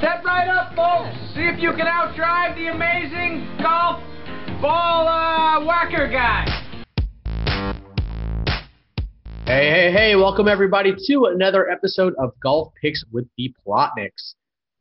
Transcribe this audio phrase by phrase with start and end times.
[0.00, 1.14] Step right up, folks.
[1.34, 4.00] See if you can outdrive the amazing golf
[4.62, 6.46] ball uh, whacker guy.
[9.44, 14.36] Hey, hey, hey, welcome everybody to another episode of Golf Picks with the Plotniks.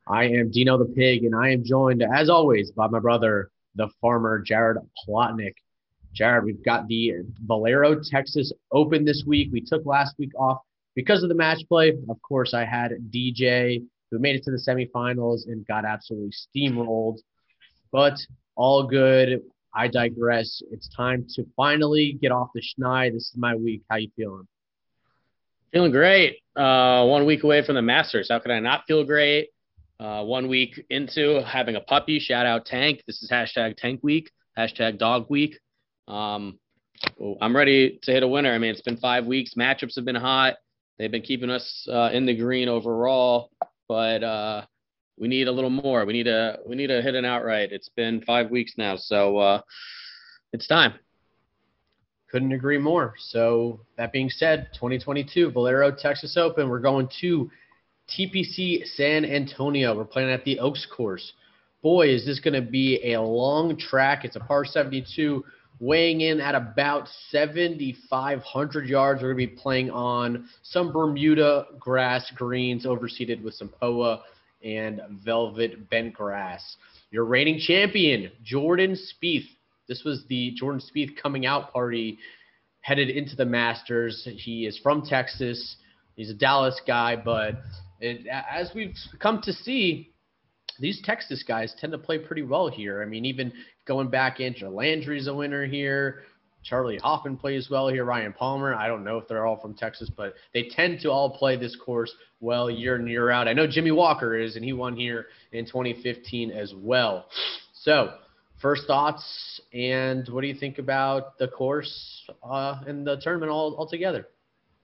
[0.07, 3.89] I am Dino the Pig, and I am joined, as always, by my brother, the
[3.99, 5.55] farmer, Jared Plotnik.
[6.13, 7.15] Jared, we've got the
[7.45, 9.49] Valero Texas Open this week.
[9.51, 10.59] We took last week off
[10.95, 11.91] because of the match play.
[12.07, 17.19] Of course, I had DJ, who made it to the semifinals and got absolutely steamrolled.
[17.91, 18.17] But
[18.55, 19.41] all good.
[19.73, 20.61] I digress.
[20.71, 23.13] It's time to finally get off the schneid.
[23.13, 23.81] This is my week.
[23.89, 24.47] How you feeling?
[25.71, 26.37] Feeling great.
[26.55, 28.29] Uh, one week away from the Masters.
[28.31, 29.49] How could I not feel great?
[29.99, 32.19] Uh, one week into having a puppy.
[32.19, 33.03] Shout out Tank.
[33.05, 34.31] This is hashtag Tank Week.
[34.57, 35.59] Hashtag Dog Week.
[36.07, 36.57] Um,
[37.39, 38.51] I'm ready to hit a winner.
[38.51, 39.53] I mean, it's been five weeks.
[39.57, 40.55] Matchups have been hot.
[40.97, 43.51] They've been keeping us uh, in the green overall,
[43.89, 44.65] but uh,
[45.17, 46.05] we need a little more.
[46.05, 47.73] We need a we need to hit an outright.
[47.73, 49.61] It's been five weeks now, so uh,
[50.53, 50.93] it's time.
[52.31, 53.15] Couldn't agree more.
[53.17, 56.69] So that being said, 2022 Valero Texas Open.
[56.69, 57.49] We're going to
[58.07, 59.97] TPC San Antonio.
[59.97, 61.33] We're playing at the Oaks Course.
[61.81, 64.25] Boy, is this going to be a long track.
[64.25, 65.43] It's a par 72,
[65.79, 69.21] weighing in at about 7,500 yards.
[69.21, 74.21] We're going to be playing on some Bermuda grass greens, overseeded with some POA
[74.63, 76.77] and velvet bent grass.
[77.11, 79.47] Your reigning champion, Jordan Spieth.
[79.87, 82.19] This was the Jordan Spieth coming out party
[82.81, 84.27] headed into the Masters.
[84.31, 85.77] He is from Texas.
[86.15, 87.55] He's a Dallas guy, but
[87.99, 90.08] it, as we've come to see,
[90.79, 93.01] these Texas guys tend to play pretty well here.
[93.01, 93.51] I mean, even
[93.85, 96.23] going back, Andrew Landry's a winner here.
[96.63, 98.03] Charley Hoffman plays well here.
[98.03, 98.75] Ryan Palmer.
[98.75, 101.75] I don't know if they're all from Texas, but they tend to all play this
[101.75, 103.47] course well year in year out.
[103.47, 107.27] I know Jimmy Walker is, and he won here in 2015 as well.
[107.73, 108.13] So,
[108.61, 113.75] first thoughts, and what do you think about the course uh, and the tournament all
[113.77, 114.27] altogether?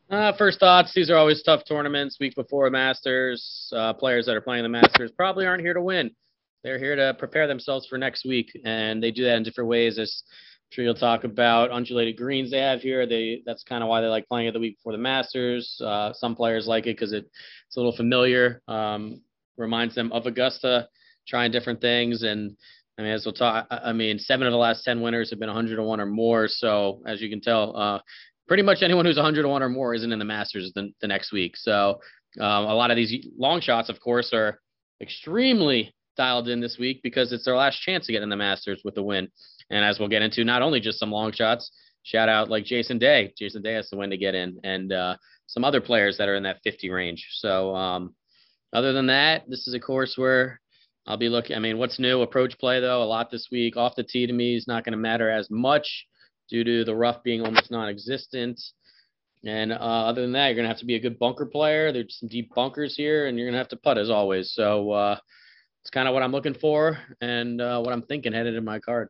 [0.10, 2.18] Uh, first thoughts: These are always tough tournaments.
[2.20, 6.12] Week before Masters, uh, players that are playing the Masters probably aren't here to win.
[6.64, 9.98] They're here to prepare themselves for next week, and they do that in different ways.
[9.98, 13.08] As I'm sure you'll talk about undulated greens they have here.
[13.08, 15.82] They that's kind of why they like playing it the week before the Masters.
[15.84, 17.26] Uh, some players like it because it,
[17.68, 18.62] it's a little familiar.
[18.68, 19.22] Um,
[19.58, 20.88] reminds them of Augusta,
[21.28, 22.56] trying different things, and
[23.00, 25.50] I mean, as we'll talk, I mean, seven of the last 10 winners have been
[25.50, 26.48] 101 or more.
[26.48, 28.00] So, as you can tell, uh,
[28.48, 31.56] pretty much anyone who's 101 or more isn't in the Masters the, the next week.
[31.56, 32.00] So
[32.40, 34.60] um, a lot of these long shots, of course, are
[35.02, 38.82] extremely dialed in this week because it's their last chance to get in the Masters
[38.84, 39.28] with a win.
[39.70, 41.72] And as we'll get into, not only just some long shots,
[42.04, 43.34] shout out like Jason Day.
[43.38, 45.18] Jason Day has to win to get in, and uh,
[45.48, 47.28] some other players that are in that 50 range.
[47.34, 48.16] So um,
[48.74, 50.62] other than that, this is a course where
[51.08, 51.56] I'll be looking.
[51.56, 52.22] I mean, what's new?
[52.22, 53.76] Approach play though, a lot this week.
[53.76, 56.06] Off the tee to me is not going to matter as much
[56.50, 58.60] due to the rough being almost non-existent.
[59.44, 61.92] And uh, other than that, you're gonna have to be a good bunker player.
[61.92, 64.52] There's some deep bunkers here, and you're gonna have to putt as always.
[64.54, 65.18] So uh,
[65.82, 68.80] it's kind of what I'm looking for and uh, what I'm thinking headed in my
[68.80, 69.10] card.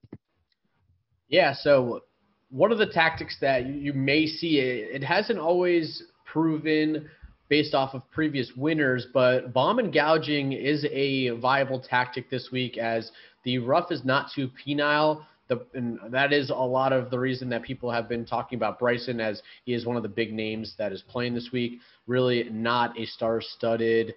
[1.30, 1.54] Yeah.
[1.54, 2.02] So
[2.50, 7.10] one of the tactics that you may see it, it hasn't always proven
[7.48, 12.78] based off of previous winners, but bomb and gouging is a viable tactic this week
[12.78, 13.12] as
[13.44, 17.50] the rough is not too penile the, and that is a lot of the reason
[17.50, 20.74] that people have been talking about Bryson as he is one of the big names
[20.78, 21.80] that is playing this week.
[22.08, 24.16] Really not a star-studded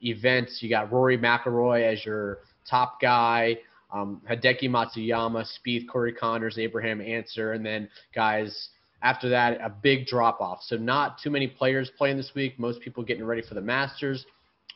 [0.00, 0.50] event.
[0.60, 2.38] You got Rory McIlroy as your
[2.68, 3.58] top guy,
[3.92, 8.70] um, Hideki Matsuyama, Spieth, Corey Conners, Abraham Ancer, and then guys
[9.02, 10.60] after that a big drop off.
[10.62, 12.58] So not too many players playing this week.
[12.58, 14.24] Most people getting ready for the Masters.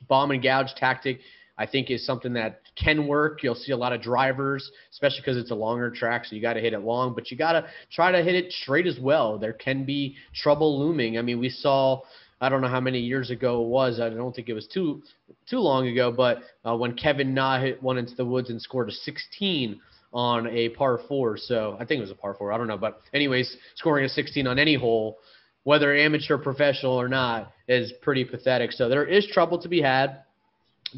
[0.08, 1.20] Bomb and gouge tactic
[1.58, 3.42] I think is something that can work.
[3.42, 6.54] You'll see a lot of drivers, especially because it's a longer track, so you got
[6.54, 9.38] to hit it long, but you got to try to hit it straight as well.
[9.38, 11.18] There can be trouble looming.
[11.18, 12.02] I mean, we saw
[12.40, 13.98] I don't know how many years ago it was.
[13.98, 15.02] I don't think it was too
[15.48, 18.88] too long ago, but uh, when Kevin Na hit one into the woods and scored
[18.91, 19.80] a 16
[20.12, 21.36] on a par four.
[21.38, 22.52] So I think it was a par four.
[22.52, 25.18] I don't know, but anyways, scoring a 16 on any hole,
[25.64, 28.72] whether amateur, professional or not, is pretty pathetic.
[28.72, 30.22] So there is trouble to be had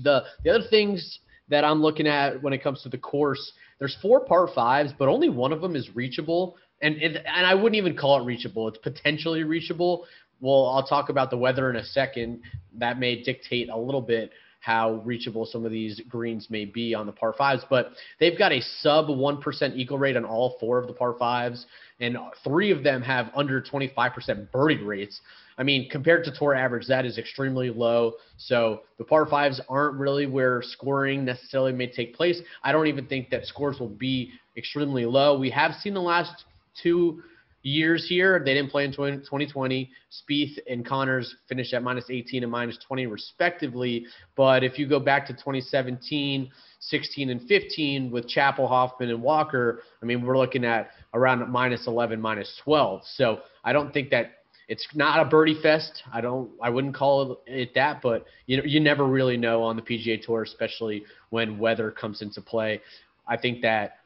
[0.03, 3.97] the the other things that I'm looking at when it comes to the course, there's
[4.03, 6.57] four par fives, but only one of them is reachable.
[6.83, 8.69] And, and and I wouldn't even call it reachable.
[8.69, 10.07] It's potentially reachable.
[10.41, 12.43] Well, I'll talk about the weather in a second.
[12.79, 14.31] That may dictate a little bit
[14.61, 18.53] how reachable some of these greens may be on the par fives, but they've got
[18.53, 21.67] a sub 1% eagle rate on all four of the par fives,
[22.01, 25.21] and three of them have under 25% birdie rates.
[25.59, 28.15] I mean, compared to tour average, that is extremely low.
[28.37, 32.41] So the par fives aren't really where scoring necessarily may take place.
[32.63, 35.37] I don't even think that scores will be extremely low.
[35.39, 36.45] We have seen the last
[36.81, 37.23] two
[37.63, 38.39] years here.
[38.39, 39.91] They didn't play in 2020.
[40.11, 44.07] Spieth and Conners finished at minus 18 and minus 20 respectively.
[44.37, 46.51] But if you go back to 2017,
[46.81, 51.87] 16, and 15 with Chappell, Hoffman, and Walker, I mean, we're looking at around minus
[51.87, 53.03] 11, minus 12.
[53.05, 54.38] So I don't think that
[54.69, 56.03] it's not a birdie fest.
[56.13, 56.51] I don't.
[56.63, 60.23] I wouldn't call it that, but you know, you never really know on the PGA
[60.23, 62.83] Tour, especially when weather comes into play.
[63.27, 63.99] I think that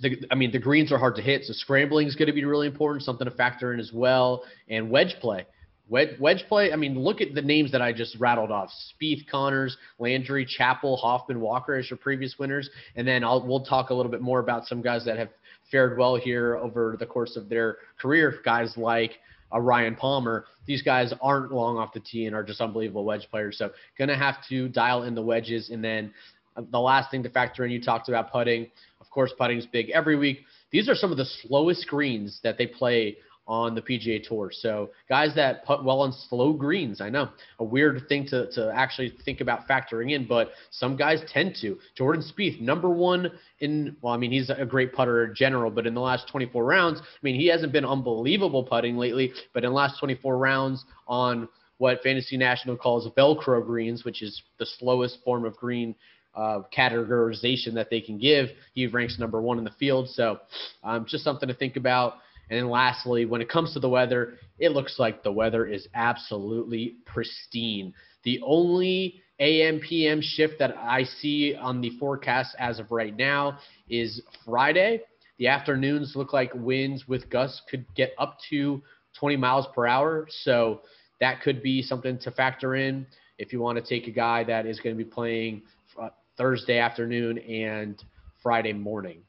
[0.00, 2.44] the, I mean, the greens are hard to hit, so scrambling is going to be
[2.44, 5.46] really important, something to factor in as well, and wedge play.
[5.88, 6.72] Wedge, wedge play.
[6.72, 10.96] I mean, look at the names that I just rattled off: Spieth, Conners, Landry, Chappell,
[10.96, 14.38] Hoffman, Walker as your previous winners, and then I'll we'll talk a little bit more
[14.38, 15.30] about some guys that have
[15.72, 18.38] fared well here over the course of their career.
[18.44, 19.18] Guys like
[19.52, 20.46] a Ryan Palmer.
[20.66, 23.58] These guys aren't long off the tee and are just unbelievable wedge players.
[23.58, 26.12] So gonna have to dial in the wedges, and then
[26.56, 27.70] uh, the last thing to factor in.
[27.70, 28.70] You talked about putting
[29.00, 30.40] Of course, putting is big every week.
[30.70, 34.50] These are some of the slowest greens that they play on the PGA Tour.
[34.52, 37.28] So guys that putt well on slow greens, I know
[37.58, 41.78] a weird thing to, to actually think about factoring in, but some guys tend to.
[41.96, 45.86] Jordan Spieth, number one in, well, I mean, he's a great putter in general, but
[45.86, 49.70] in the last 24 rounds, I mean, he hasn't been unbelievable putting lately, but in
[49.70, 51.48] the last 24 rounds on
[51.78, 55.96] what Fantasy National calls Velcro greens, which is the slowest form of green
[56.34, 58.48] uh, categorization that they can give.
[58.72, 60.08] He ranks number one in the field.
[60.08, 60.38] So
[60.82, 62.14] um, just something to think about.
[62.52, 65.88] And then lastly, when it comes to the weather, it looks like the weather is
[65.94, 67.94] absolutely pristine.
[68.24, 73.58] The only AM PM shift that I see on the forecast as of right now
[73.88, 75.00] is Friday.
[75.38, 78.82] The afternoons look like winds with gusts could get up to
[79.18, 80.26] 20 miles per hour.
[80.42, 80.82] So
[81.20, 83.06] that could be something to factor in
[83.38, 85.62] if you want to take a guy that is going to be playing
[85.98, 88.04] uh, Thursday afternoon and
[88.42, 89.22] Friday morning.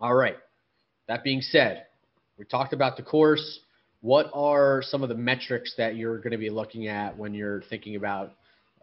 [0.00, 0.38] All right.
[1.06, 1.84] That being said,
[2.38, 3.60] we talked about the course.
[4.00, 7.62] What are some of the metrics that you're going to be looking at when you're
[7.62, 8.32] thinking about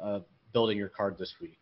[0.01, 0.19] uh,
[0.53, 1.59] building your card this week?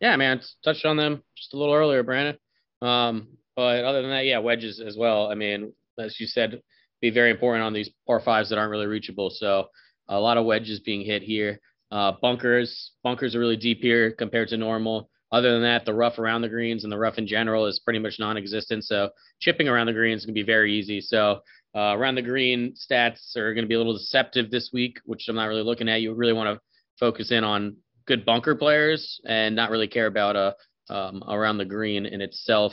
[0.00, 2.36] Yeah, man, touched on them just a little earlier, Brandon.
[2.82, 5.30] Um, but other than that, yeah, wedges as well.
[5.30, 6.60] I mean, as you said,
[7.00, 9.30] be very important on these par fives that aren't really reachable.
[9.30, 9.68] So
[10.08, 11.60] a lot of wedges being hit here.
[11.90, 15.08] Uh, bunkers, bunkers are really deep here compared to normal.
[15.32, 17.98] Other than that, the rough around the greens and the rough in general is pretty
[17.98, 18.84] much non-existent.
[18.84, 19.10] So
[19.40, 21.00] chipping around the greens can be very easy.
[21.00, 21.40] So
[21.74, 25.26] uh, around the green stats are going to be a little deceptive this week, which
[25.28, 26.02] I'm not really looking at.
[26.02, 26.62] You really want to
[27.00, 27.76] focus in on
[28.06, 30.52] good bunker players and not really care about uh,
[30.88, 32.72] um, around the green in itself.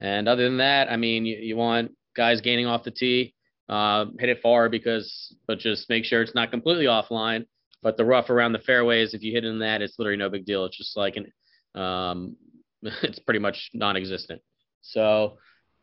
[0.00, 3.34] And other than that, I mean, you, you want guys gaining off the tee,
[3.68, 7.46] uh, hit it far because, but just make sure it's not completely offline.
[7.82, 10.44] But the rough around the fairways, if you hit in that, it's literally no big
[10.44, 10.64] deal.
[10.64, 11.32] It's just like an,
[11.74, 12.36] um,
[12.82, 14.40] it's pretty much non-existent.
[14.82, 15.38] So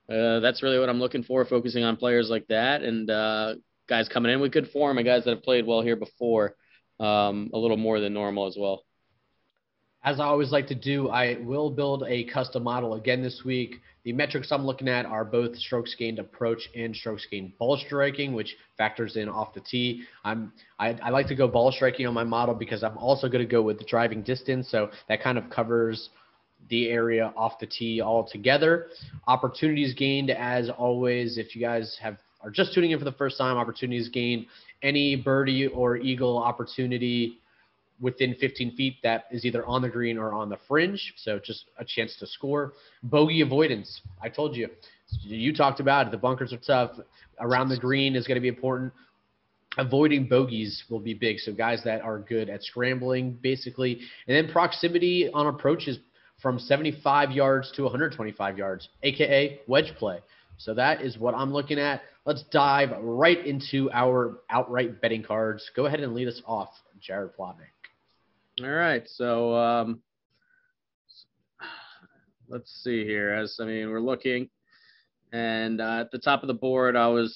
[0.09, 3.55] uh, that's really what I'm looking for, focusing on players like that and uh,
[3.88, 6.55] guys coming in with good form and guys that have played well here before,
[6.99, 8.83] um, a little more than normal as well.
[10.03, 13.81] As I always like to do, I will build a custom model again this week.
[14.03, 18.33] The metrics I'm looking at are both strokes gained approach and strokes gained ball striking,
[18.33, 20.06] which factors in off the tee.
[20.25, 23.45] I'm I, I like to go ball striking on my model because I'm also going
[23.48, 26.09] to go with the driving distance, so that kind of covers
[26.70, 28.88] the area off the tee altogether.
[29.27, 31.38] Opportunities gained, as always.
[31.38, 34.48] If you guys have are just tuning in for the first time, opportunities gained.
[34.81, 37.38] Any birdie or eagle opportunity
[38.01, 41.13] within 15 feet that is either on the green or on the fringe.
[41.17, 42.74] So just a chance to score.
[43.03, 44.01] Bogey avoidance.
[44.22, 44.67] I told you.
[45.22, 46.12] You talked about it.
[46.12, 46.91] The bunkers are tough.
[47.39, 48.91] Around the green is going to be important.
[49.77, 51.39] Avoiding bogeys will be big.
[51.39, 56.00] So guys that are good at scrambling, basically, and then proximity on approaches
[56.41, 60.20] from 75 yards to 125 yards, aka wedge play.
[60.58, 62.01] So that is what I'm looking at.
[62.25, 65.70] Let's dive right into our outright betting cards.
[65.75, 67.71] Go ahead and lead us off, Jared Plotnick.
[68.60, 69.08] All right.
[69.08, 70.01] So um,
[72.50, 73.34] let's see here.
[73.34, 74.50] As I mean, we're looking,
[75.31, 77.36] and uh, at the top of the board, I was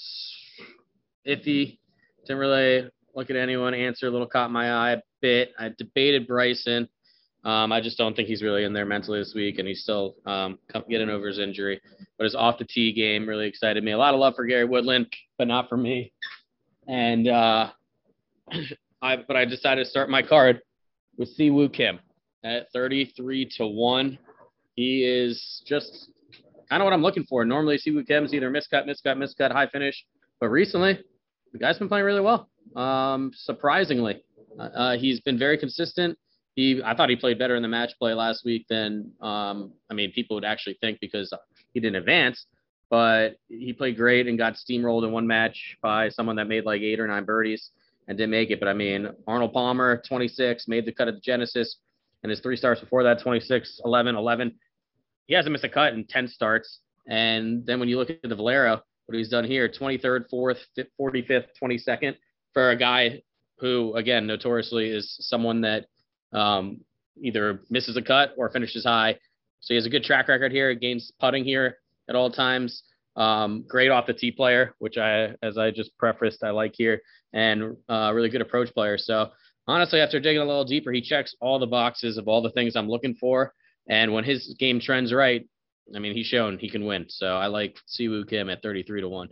[1.25, 1.79] iffy.
[2.27, 3.73] Didn't really look at anyone.
[3.73, 5.53] Ancer a little caught my eye a bit.
[5.57, 6.89] I debated Bryson.
[7.45, 10.15] Um, I just don't think he's really in there mentally this week, and he's still
[10.25, 11.79] um, getting over his injury.
[12.17, 13.93] But his off the tee game really excited me.
[13.93, 15.07] A lot of love for Gary Woodland,
[15.37, 16.11] but not for me.
[16.87, 17.69] And uh,
[19.01, 20.61] I, but I decided to start my card
[21.17, 21.99] with Si Woo Kim
[22.43, 24.17] at 33 to 1.
[24.75, 26.09] He is just
[26.69, 27.45] kind of what I'm looking for.
[27.45, 30.05] Normally, Si Woo Kim's either miscut, miscut, miscut, high finish.
[30.39, 30.99] But recently,
[31.53, 32.49] the guy's been playing really well.
[32.75, 34.21] Um, surprisingly,
[34.59, 36.17] uh, he's been very consistent.
[36.55, 39.93] He, I thought he played better in the match play last week than, um, I
[39.93, 41.33] mean, people would actually think because
[41.73, 42.45] he didn't advance,
[42.89, 46.81] but he played great and got steamrolled in one match by someone that made like
[46.81, 47.71] eight or nine birdies
[48.07, 48.59] and didn't make it.
[48.59, 51.77] But I mean, Arnold Palmer, 26, made the cut at the Genesis,
[52.23, 54.55] and his three starts before that, 26, 11, 11.
[55.27, 56.79] He hasn't missed a cut in 10 starts.
[57.07, 60.57] And then when you look at the Valero, what he's done here 23rd, 4th,
[60.99, 62.15] 45th, 22nd
[62.53, 63.21] for a guy
[63.59, 65.85] who, again, notoriously is someone that
[66.33, 66.81] um,
[67.21, 69.13] either misses a cut or finishes high.
[69.59, 70.69] So he has a good track record here.
[70.69, 71.77] He gains putting here
[72.09, 72.83] at all times.
[73.15, 77.01] Um, great off the tee player, which I, as I just prefaced, I like here,
[77.35, 78.97] and uh, really good approach player.
[78.97, 79.29] So
[79.67, 82.75] honestly, after digging a little deeper, he checks all the boxes of all the things
[82.75, 83.53] I'm looking for.
[83.87, 85.47] And when his game trends right,
[85.93, 87.05] I mean, he's shown he can win.
[87.09, 89.29] So I like Siwoo Kim at 33 to 1.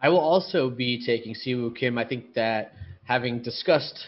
[0.00, 1.98] I will also be taking Siwoo Kim.
[1.98, 2.72] I think that
[3.02, 4.06] having discussed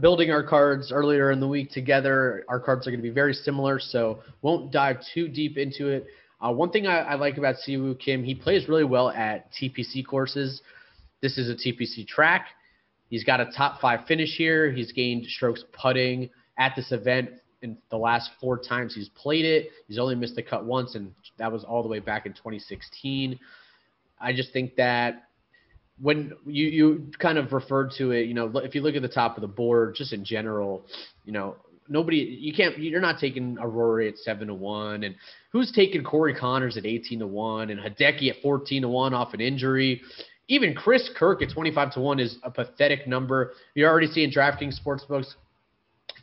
[0.00, 3.32] building our cards earlier in the week together, our cards are going to be very
[3.32, 6.06] similar, so won't dive too deep into it.
[6.40, 10.04] Uh, one thing I, I, like about Siwoo Kim, he plays really well at TPC
[10.06, 10.60] courses.
[11.22, 12.48] This is a TPC track.
[13.08, 14.70] He's got a top five finish here.
[14.70, 17.30] He's gained strokes putting at this event
[17.62, 19.70] in the last four times he's played it.
[19.88, 23.38] He's only missed the cut once, and that was all the way back in 2016.
[24.20, 25.24] I just think that
[26.00, 29.08] when you you kind of referred to it, you know, if you look at the
[29.08, 30.86] top of the board, just in general,
[31.24, 31.56] you know,
[31.88, 35.14] nobody you can't you're not taking a Rory at seven to one, and
[35.52, 39.34] who's taking Corey Conners at eighteen to one, and Hideki at fourteen to one off
[39.34, 40.02] an injury.
[40.48, 43.52] Even Chris Kirk at twenty five to one is a pathetic number.
[43.74, 45.34] You're already seeing DraftKings sportsbooks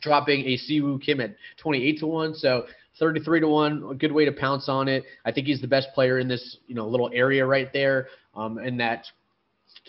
[0.00, 2.66] dropping a Siwoo Kim at twenty eight to one, so.
[3.00, 5.88] 33 to 1 a good way to pounce on it i think he's the best
[5.96, 9.04] player in this you know little area right there um, and that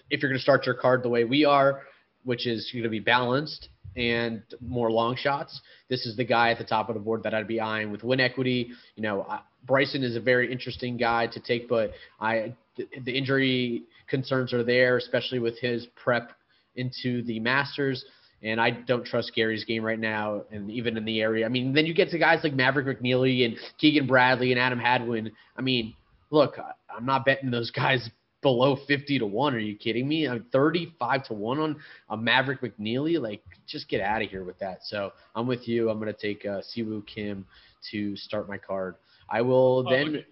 [0.09, 1.83] if you're going to start your card the way we are,
[2.23, 6.57] which is going to be balanced and more long shots, this is the guy at
[6.57, 8.71] the top of the board that I'd be eyeing with win equity.
[8.95, 9.25] You know,
[9.65, 14.97] Bryson is a very interesting guy to take, but I the injury concerns are there,
[14.97, 16.31] especially with his prep
[16.75, 18.05] into the Masters.
[18.43, 21.45] And I don't trust Gary's game right now, and even in the area.
[21.45, 24.77] I mean, then you get to guys like Maverick McNealy and Keegan Bradley and Adam
[24.77, 25.31] Hadwin.
[25.57, 25.95] I mean,
[26.29, 26.57] look,
[26.95, 28.09] I'm not betting those guys
[28.41, 29.55] below 50 to 1.
[29.55, 30.27] Are you kidding me?
[30.27, 31.75] I'm 35 to 1 on
[32.09, 33.19] a Maverick McNealy.
[33.19, 34.83] Like, just get out of here with that.
[34.83, 35.89] So I'm with you.
[35.89, 37.47] I'm going to take uh, Siwoo Kim
[37.91, 38.95] to start my card.
[39.29, 40.25] I will oh, then okay.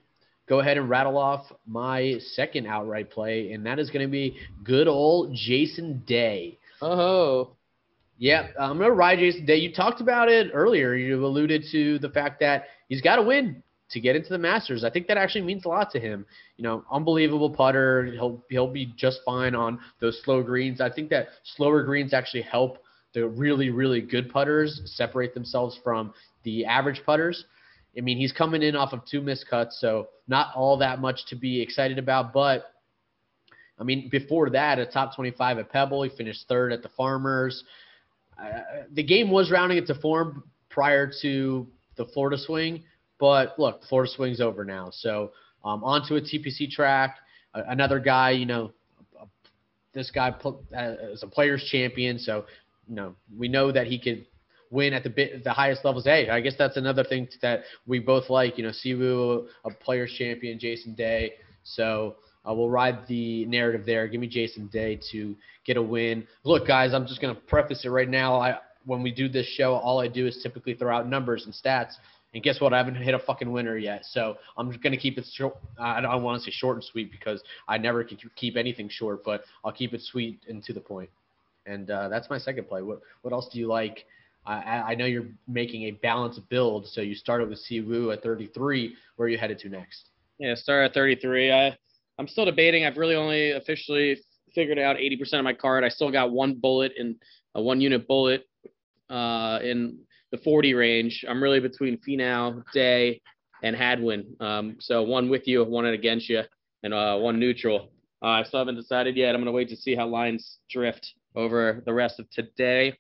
[0.47, 4.37] Go ahead and rattle off my second outright play, and that is going to be
[4.63, 6.57] good old Jason Day.
[6.81, 7.51] Oh.
[8.17, 9.57] Yeah, I'm going to ride Jason Day.
[9.57, 10.95] You talked about it earlier.
[10.95, 14.83] You alluded to the fact that he's got to win to get into the Masters.
[14.83, 16.25] I think that actually means a lot to him.
[16.57, 18.05] You know, unbelievable putter.
[18.05, 20.79] He'll he'll be just fine on those slow greens.
[20.81, 22.79] I think that slower greens actually help
[23.13, 27.45] the really really good putters separate themselves from the average putters.
[27.97, 31.25] I mean, he's coming in off of two missed cuts, so not all that much
[31.27, 32.33] to be excited about.
[32.33, 32.71] But
[33.79, 37.63] I mean, before that, a top 25 at Pebble, he finished third at the Farmers.
[38.39, 42.83] Uh, the game was rounding into form prior to the Florida swing,
[43.19, 44.89] but look, Florida swings over now.
[44.91, 45.31] So
[45.63, 47.17] um, onto a TPC track.
[47.53, 48.71] Uh, another guy, you know,
[49.19, 49.25] uh,
[49.93, 50.33] this guy
[51.11, 52.17] is a players champion.
[52.17, 52.45] So,
[52.87, 54.25] you know, we know that he could
[54.73, 56.03] win at the bit, the highest levels.
[56.03, 58.57] Hey, I guess that's another thing that we both like.
[58.57, 61.33] You know, Siwoo, a players champion, Jason Day.
[61.63, 62.15] So
[62.47, 64.07] uh, we'll ride the narrative there.
[64.07, 66.27] Give me Jason Day to get a win.
[66.43, 68.41] Look, guys, I'm just going to preface it right now.
[68.41, 71.53] I when we do this show, all I do is typically throw out numbers and
[71.53, 71.93] stats.
[72.33, 72.73] And guess what?
[72.73, 74.05] I haven't hit a fucking winner yet.
[74.05, 75.55] So I'm going to keep it short.
[75.79, 79.23] I don't want to say short and sweet because I never can keep anything short,
[79.23, 81.09] but I'll keep it sweet and to the point.
[81.65, 82.81] And uh, that's my second play.
[82.81, 84.05] What what else do you like?
[84.45, 88.95] I, I know you're making a balanced build, so you started with Siwoo at 33.
[89.15, 90.09] Where are you headed to next?
[90.37, 91.51] Yeah, start at 33.
[91.51, 91.77] I
[92.19, 92.85] I'm still debating.
[92.85, 94.19] I've really only officially
[94.53, 95.83] figured out 80% of my card.
[95.83, 97.15] I still got one bullet in
[97.55, 98.47] a one unit bullet
[99.09, 99.99] uh, in
[100.31, 101.25] the 40 range.
[101.27, 103.21] I'm really between Finau, Day,
[103.63, 104.35] and Hadwin.
[104.39, 106.41] Um, so one with you, one against you,
[106.83, 107.89] and uh, one neutral.
[108.21, 109.29] Uh, I still haven't decided yet.
[109.33, 112.97] I'm going to wait to see how lines drift over the rest of today.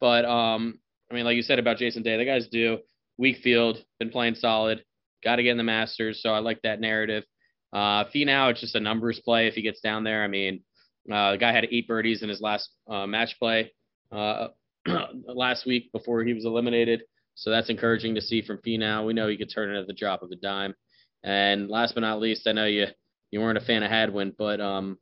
[0.00, 0.78] But um,
[1.10, 2.78] I mean, like you said about Jason Day, the guys do.
[3.18, 4.84] Weak field, been playing solid.
[5.24, 7.24] Got to get in the Masters, so I like that narrative.
[7.72, 10.22] Uh, Finau, it's just a numbers play if he gets down there.
[10.22, 10.62] I mean,
[11.10, 13.72] uh, the guy had eight birdies in his last uh, match play.
[14.12, 14.48] Uh,
[15.26, 17.02] last week before he was eliminated.
[17.34, 19.06] So that's encouraging to see from Finau.
[19.06, 20.74] We know he could turn it at the drop of a dime.
[21.22, 22.86] And last but not least, I know you
[23.30, 24.98] you weren't a fan of Hadwin, but um,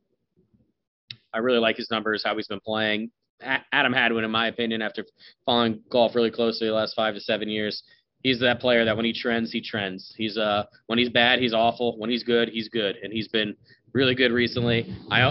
[1.33, 3.11] I really like his numbers, how he's been playing.
[3.41, 5.05] Adam Hadwin, in my opinion, after
[5.45, 7.83] following golf really closely the last five to seven years,
[8.23, 10.13] he's that player that when he trends, he trends.
[10.17, 11.97] He's uh when he's bad, he's awful.
[11.99, 13.55] When he's good, he's good, and he's been
[13.93, 14.95] really good recently.
[15.11, 15.21] I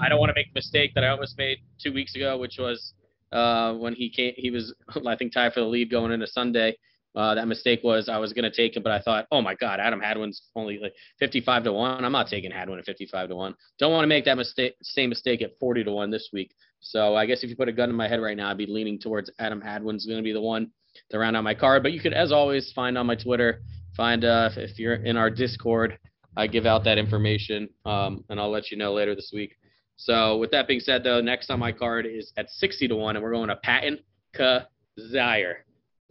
[0.00, 2.56] I don't want to make a mistake that I almost made two weeks ago, which
[2.58, 2.94] was
[3.32, 4.34] uh, when he came.
[4.36, 4.74] He was
[5.06, 6.76] I think tied for the lead going into Sunday.
[7.16, 9.54] Uh, that mistake was I was going to take him, but I thought, oh my
[9.56, 12.04] God, Adam Hadwin's only like 55 to one.
[12.04, 13.54] I'm not taking Hadwin at 55 to one.
[13.80, 16.54] Don't want to make that mistake, same mistake at 40 to one this week.
[16.80, 18.66] So I guess if you put a gun in my head right now, I'd be
[18.66, 20.70] leaning towards Adam Hadwin's going to be the one
[21.10, 21.82] to round out my card.
[21.82, 23.62] But you could, as always, find on my Twitter,
[23.96, 25.98] find uh, if you're in our Discord,
[26.36, 29.56] I give out that information, um, and I'll let you know later this week.
[29.96, 33.16] So with that being said, though, next on my card is at 60 to one,
[33.16, 33.98] and we're going to Patton
[34.34, 35.56] Kizzire.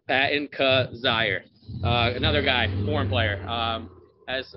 [0.07, 1.41] Patton Kizzire,
[1.83, 3.89] uh, another guy, foreign player, um,
[4.27, 4.55] has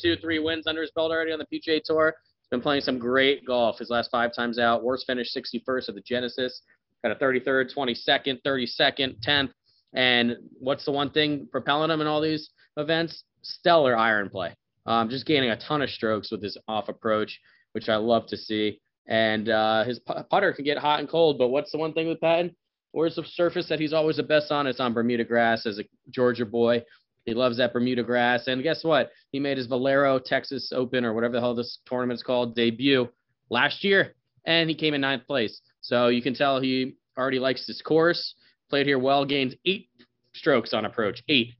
[0.00, 2.14] two, three wins under his belt already on the PGA Tour.
[2.54, 4.84] Been playing some great golf his last five times out.
[4.84, 6.62] Worst finish 61st of the Genesis.
[7.02, 9.50] Got a 33rd, 22nd, 32nd, 10th.
[9.92, 13.24] And what's the one thing propelling him in all these events?
[13.42, 14.54] Stellar iron play.
[14.86, 17.40] Um, just gaining a ton of strokes with his off approach,
[17.72, 18.80] which I love to see.
[19.08, 21.38] And uh, his putter can get hot and cold.
[21.38, 22.54] But what's the one thing with Patton?
[22.92, 24.68] Where's the surface that he's always the best on?
[24.68, 26.84] It's on Bermuda grass as a Georgia boy.
[27.24, 28.46] He loves that Bermuda grass.
[28.46, 29.10] And guess what?
[29.32, 33.08] He made his Valero Texas Open or whatever the hell this tournament's called debut
[33.50, 34.14] last year,
[34.46, 35.60] and he came in ninth place.
[35.80, 38.34] So you can tell he already likes this course.
[38.70, 39.88] Played here well, gains eight
[40.34, 41.54] strokes on approach, eight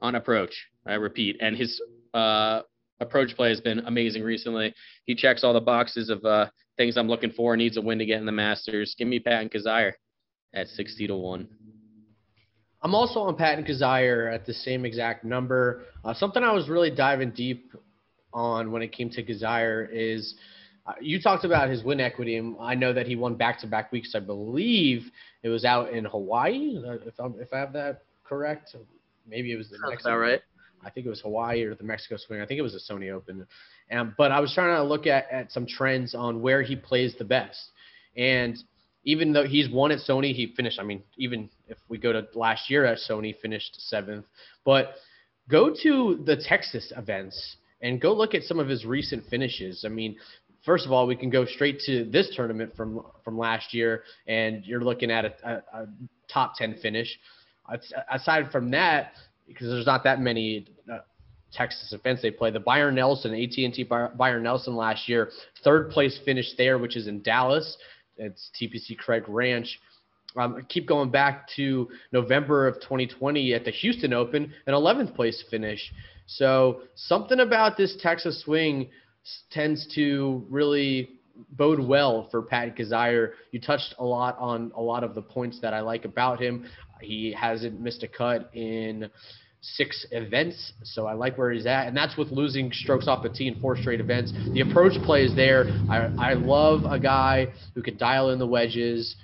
[0.00, 0.66] on approach.
[0.86, 1.80] I repeat, and his
[2.14, 2.62] uh,
[3.00, 4.74] approach play has been amazing recently.
[5.04, 7.56] He checks all the boxes of uh, things I'm looking for.
[7.56, 8.94] Needs a win to get in the Masters.
[8.98, 9.92] Give me Patton Kizzire
[10.54, 11.48] at sixty to one.
[12.82, 15.84] I'm also on Patton Kizzire at the same exact number.
[16.04, 17.72] Uh, something I was really diving deep
[18.32, 20.34] on when it came to Kizzire is
[20.86, 24.14] uh, you talked about his win equity, and I know that he won back-to-back weeks.
[24.14, 25.10] I believe
[25.42, 28.74] it was out in Hawaii, if, I'm, if I have that correct.
[29.28, 30.16] Maybe it was the Sounds Mexico.
[30.16, 30.40] right.
[30.82, 32.40] I think it was Hawaii or the Mexico Swing.
[32.40, 33.46] I think it was the Sony Open.
[33.92, 37.14] Um, but I was trying to look at, at some trends on where he plays
[37.18, 37.60] the best.
[38.16, 38.56] And
[39.04, 40.78] even though he's won at Sony, he finished.
[40.78, 44.26] I mean, even if we go to last year at Sony, finished seventh.
[44.64, 44.94] But
[45.48, 49.84] go to the Texas events and go look at some of his recent finishes.
[49.86, 50.16] I mean,
[50.64, 54.64] first of all, we can go straight to this tournament from from last year, and
[54.64, 55.86] you're looking at a, a, a
[56.32, 57.18] top ten finish.
[58.10, 59.12] Aside from that,
[59.46, 60.66] because there's not that many.
[60.90, 60.98] Uh,
[61.52, 65.30] Texas events they play the Byron Nelson AT&T Byron Nelson last year
[65.64, 67.76] third place finish there which is in Dallas
[68.20, 69.80] it's TPC Craig Ranch.
[70.36, 75.42] Um, keep going back to November of 2020 at the Houston Open, an 11th place
[75.50, 75.80] finish.
[76.26, 78.90] So something about this Texas swing
[79.50, 81.10] tends to really
[81.52, 83.30] bode well for Pat Kizzire.
[83.50, 86.66] You touched a lot on a lot of the points that I like about him.
[87.00, 89.10] He hasn't missed a cut in
[89.60, 90.72] six events.
[90.82, 93.60] So I like where he's at, and that's with losing strokes off the tee in
[93.60, 94.32] four straight events.
[94.52, 95.64] The approach play is there.
[95.90, 99.16] I, I love a guy who can dial in the wedges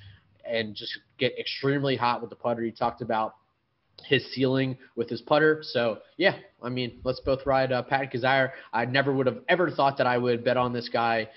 [0.44, 2.62] and just get extremely hot with the putter.
[2.62, 3.34] He talked about
[4.04, 5.60] his ceiling with his putter.
[5.62, 8.50] So yeah, I mean, let's both ride uh, Pat Kizzire.
[8.72, 11.28] I never would have ever thought that I would bet on this guy.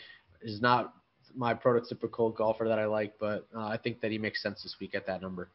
[0.41, 0.93] Is not
[1.35, 4.77] my prototypical golfer that I like, but uh, I think that he makes sense this
[4.79, 5.49] week at that number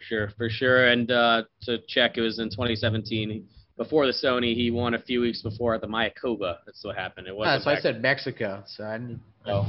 [0.00, 0.88] sure, for sure.
[0.88, 3.46] And uh, to check, it was in 2017.
[3.76, 6.58] Before the Sony, he won a few weeks before at the Mayakoba.
[6.66, 7.28] That's what happened.
[7.28, 7.46] It was.
[7.46, 8.64] Yeah, so I said Mexico.
[8.66, 9.20] So I didn't.
[9.46, 9.66] No,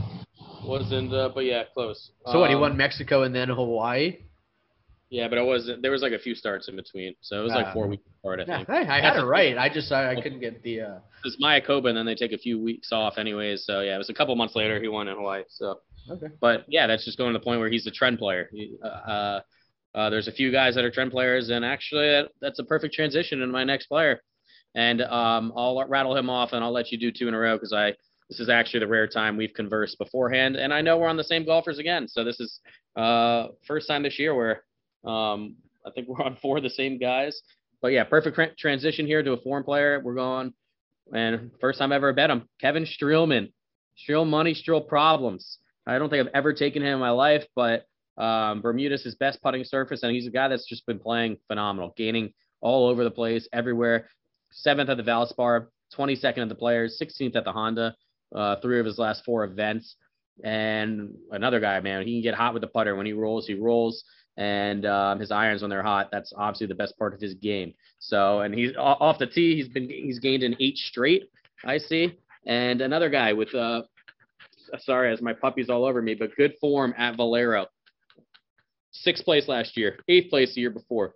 [0.65, 1.13] wasn't.
[1.13, 2.11] Uh, but yeah, close.
[2.25, 2.49] So um, what?
[2.49, 4.17] He won um, Mexico and then Hawaii.
[5.11, 5.81] Yeah, but it wasn't.
[5.81, 8.03] There was like a few starts in between, so it was like uh, four weeks
[8.19, 8.39] apart.
[8.39, 8.67] I yeah, think.
[8.67, 9.57] Hey, I had it right.
[9.57, 10.81] I just I, I couldn't get the.
[10.81, 13.65] uh It's Mayakoba, and then they take a few weeks off, anyways.
[13.65, 15.43] So yeah, it was a couple months later he won in Hawaii.
[15.49, 15.79] So.
[16.09, 16.27] Okay.
[16.39, 18.49] But yeah, that's just going to the point where he's the trend player.
[18.51, 19.41] He, uh,
[19.99, 23.41] uh there's a few guys that are trend players, and actually, that's a perfect transition
[23.41, 24.21] into my next player.
[24.75, 27.55] And um, I'll rattle him off, and I'll let you do two in a row
[27.55, 27.93] because I
[28.29, 31.23] this is actually the rare time we've conversed beforehand, and I know we're on the
[31.23, 32.07] same golfers again.
[32.07, 32.59] So this is
[32.95, 34.63] uh, first time this year where
[35.03, 37.41] um, I think we're on four of the same guys.
[37.81, 39.99] But yeah, perfect transition here to a foreign player.
[40.03, 40.53] We're going,
[41.13, 43.51] and first time ever bet him, Kevin Streelman.
[43.97, 45.57] Streel money, Streel problems.
[45.85, 47.85] I don't think I've ever taken him in my life, but
[48.19, 51.93] um, Bermuda's his best putting surface, and he's a guy that's just been playing phenomenal,
[51.97, 54.09] gaining all over the place, everywhere.
[54.51, 57.95] Seventh at the Valspar, 22nd at the Players, 16th at the Honda,
[58.35, 59.95] uh, three of his last four events.
[60.43, 62.95] And another guy, man, he can get hot with the putter.
[62.95, 64.03] When he rolls, he rolls.
[64.37, 67.73] And um, his irons when they're hot, that's obviously the best part of his game.
[67.99, 69.55] So, and he's off the tee.
[69.55, 71.23] He's been he's gained in eight straight.
[71.65, 72.17] I see.
[72.45, 73.81] And another guy with, uh,
[74.77, 77.65] sorry, as my puppy's all over me, but good form at Valero.
[79.01, 81.15] Sixth place last year, eighth place the year before.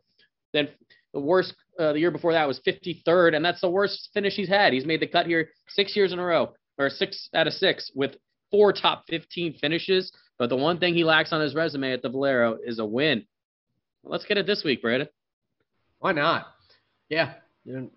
[0.54, 0.70] Then
[1.14, 4.48] the worst uh, the year before that was 53rd, and that's the worst finish he's
[4.48, 4.74] had.
[4.74, 7.92] He's made the cut here six years in a row, or six out of six,
[7.96, 8.16] with
[8.52, 10.12] four top 15 finishes.
[10.38, 13.26] But the one thing he lacks on his resume at the Valero is a win.
[14.04, 15.10] Let's get it this week, Brandon.
[16.00, 16.48] Why not?
[17.10, 17.34] Yeah,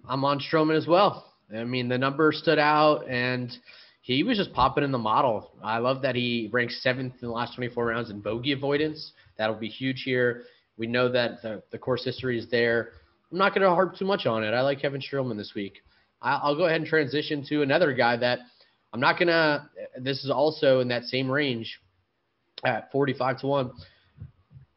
[0.08, 1.32] I'm on Stroman as well.
[1.54, 3.56] I mean, the number stood out, and
[4.06, 5.50] he was just popping in the model.
[5.64, 9.10] I love that he ranks seventh in the last 24 rounds in bogey avoidance.
[9.36, 10.44] That'll be huge here.
[10.78, 12.90] We know that the, the course history is there.
[13.32, 14.52] I'm not going to harp too much on it.
[14.52, 15.82] I like Kevin Streelman this week.
[16.22, 18.38] I'll go ahead and transition to another guy that
[18.92, 19.68] I'm not going to.
[19.98, 21.80] This is also in that same range
[22.64, 23.72] at 45 to 1.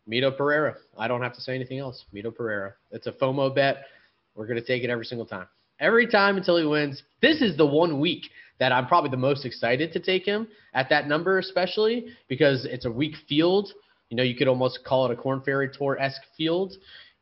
[0.10, 0.76] Mito Pereira.
[0.98, 2.04] I don't have to say anything else.
[2.12, 2.74] Mito Pereira.
[2.90, 3.86] It's a FOMO bet.
[4.34, 5.46] We're going to take it every single time.
[5.80, 7.04] Every time until he wins.
[7.22, 8.24] This is the one week
[8.60, 12.86] that I'm probably the most excited to take him at that number, especially because it's
[12.86, 13.72] a weak field.
[14.10, 16.74] You know, you could almost call it a Corn Ferry Tour esque field.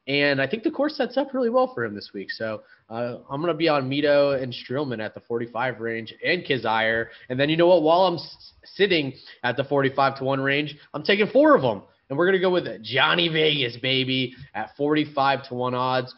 [0.08, 2.32] And I think the course sets up really well for him this week.
[2.32, 6.44] So uh, I'm going to be on Mito and Streelman at the 45 range and
[6.44, 7.08] Kizzire.
[7.30, 7.84] And then you know what?
[7.84, 11.84] While I'm s- sitting at the 45 to 1 range, I'm taking four of them.
[12.10, 16.16] And we're going to go with Johnny Vegas, baby, at 45 to 1 odds.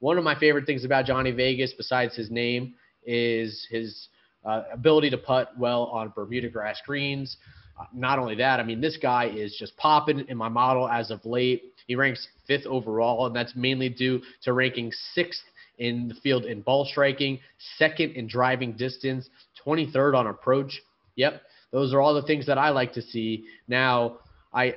[0.00, 2.74] One of my favorite things about Johnny Vegas, besides his name,
[3.06, 4.08] is his
[4.44, 7.36] uh, ability to putt well on Bermuda grass greens.
[7.78, 11.10] Uh, not only that, I mean, this guy is just popping in my model as
[11.10, 11.74] of late.
[11.86, 15.42] He ranks fifth overall, and that's mainly due to ranking sixth
[15.78, 17.40] in the field in ball striking,
[17.78, 19.28] second in driving distance,
[19.66, 20.80] 23rd on approach.
[21.16, 23.46] Yep, those are all the things that I like to see.
[23.66, 24.18] Now,
[24.52, 24.74] I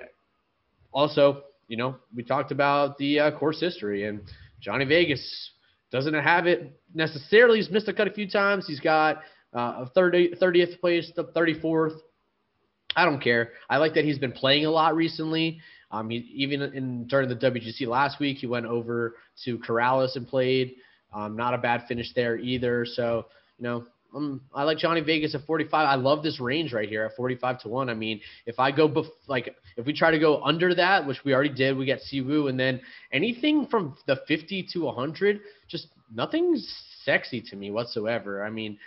[0.91, 4.21] also, you know, we talked about the uh, course history, and
[4.59, 5.51] Johnny Vegas
[5.91, 7.59] doesn't have it necessarily.
[7.59, 8.65] He's missed a cut a few times.
[8.67, 9.21] He's got
[9.53, 11.99] uh, a 30, 30th place, 34th.
[12.95, 13.51] I don't care.
[13.69, 15.59] I like that he's been playing a lot recently.
[15.91, 20.27] Um, he even in during the WGC last week, he went over to Corales and
[20.27, 20.75] played.
[21.13, 22.85] Um, not a bad finish there either.
[22.85, 25.73] So you know, um, I like Johnny Vegas at 45.
[25.73, 27.89] I love this range right here at 45 to one.
[27.89, 31.23] I mean, if I go bef- like if we try to go under that, which
[31.23, 32.81] we already did, we get Siwoo, and then
[33.13, 36.67] anything from the 50 to 100, just nothing's
[37.03, 38.43] sexy to me whatsoever.
[38.43, 38.77] I mean.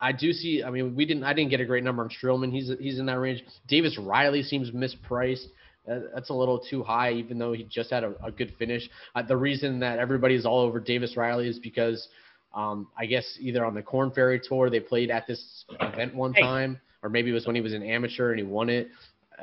[0.00, 0.62] I do see.
[0.62, 1.24] I mean, we didn't.
[1.24, 2.52] I didn't get a great number on Streelman.
[2.52, 3.42] He's he's in that range.
[3.66, 5.46] Davis Riley seems mispriced.
[5.86, 8.88] That's a little too high, even though he just had a, a good finish.
[9.14, 12.08] Uh, the reason that everybody's all over Davis Riley is because
[12.54, 16.32] um, I guess either on the Corn Ferry Tour they played at this event one
[16.34, 18.88] time, or maybe it was when he was an amateur and he won it.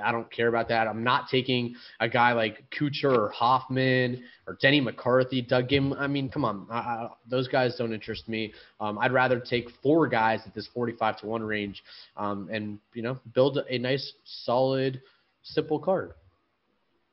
[0.01, 0.87] I don't care about that.
[0.87, 5.97] I'm not taking a guy like Kuchar or Hoffman or Denny McCarthy, Doug Ghim.
[5.97, 8.53] I mean, come on, I, I, those guys don't interest me.
[8.79, 11.83] Um, I'd rather take four guys at this 45 to one range,
[12.17, 15.01] um, and you know, build a nice, solid,
[15.43, 16.13] simple card.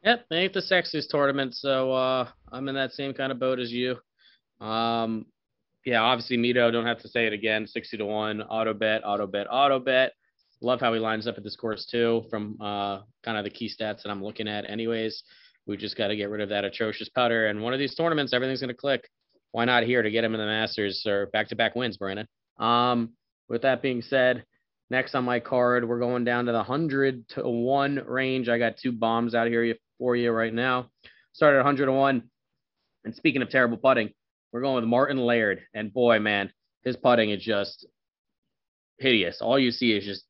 [0.04, 3.58] Yep, they ain't the sexiest tournament, so uh, I'm in that same kind of boat
[3.58, 3.96] as you.
[4.60, 5.26] Um,
[5.84, 7.66] yeah, obviously Mito, don't have to say it again.
[7.66, 10.12] 60 to 1, auto bet, auto bet, auto bet.
[10.62, 13.68] Love how he lines up at this course too, from uh, kind of the key
[13.68, 14.68] stats that I'm looking at.
[14.68, 15.22] Anyways,
[15.66, 17.46] we just got to get rid of that atrocious putter.
[17.46, 19.08] And one of these tournaments, everything's going to click.
[19.52, 22.26] Why not here to get him in the Masters or back to back wins, Brandon?
[22.58, 23.10] Um,
[23.48, 24.44] with that being said,
[24.90, 28.48] next on my card, we're going down to the 100 to 1 range.
[28.48, 30.90] I got two bombs out here for you right now.
[31.32, 32.22] Started at 101.
[33.04, 34.10] And speaking of terrible putting,
[34.52, 35.62] we're going with Martin Laird.
[35.74, 37.86] And boy, man, his putting is just
[38.98, 39.40] hideous.
[39.40, 40.24] All you see is just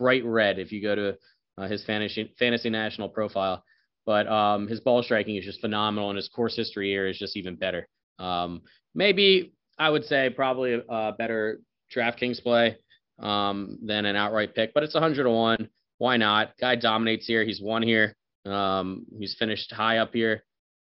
[0.00, 1.16] bright red if you go to
[1.58, 3.62] uh, his fantasy fantasy national profile.
[4.06, 7.36] But um, his ball striking is just phenomenal, and his course history here is just
[7.36, 7.86] even better.
[8.18, 8.62] Um,
[8.94, 11.60] maybe I would say probably a better
[11.94, 12.78] DraftKings play
[13.18, 15.68] um, than an outright pick, but it's 100 to one.
[15.98, 16.54] Why not?
[16.58, 17.44] Guy dominates here.
[17.44, 18.16] He's won here.
[18.46, 20.42] Um, he's finished high up here,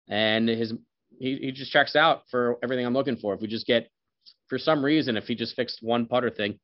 [0.09, 0.75] and his
[1.21, 3.33] he, he just checks out for everything I'm looking for.
[3.33, 3.89] If we just get
[4.49, 6.59] for some reason, if he just fixed one putter thing,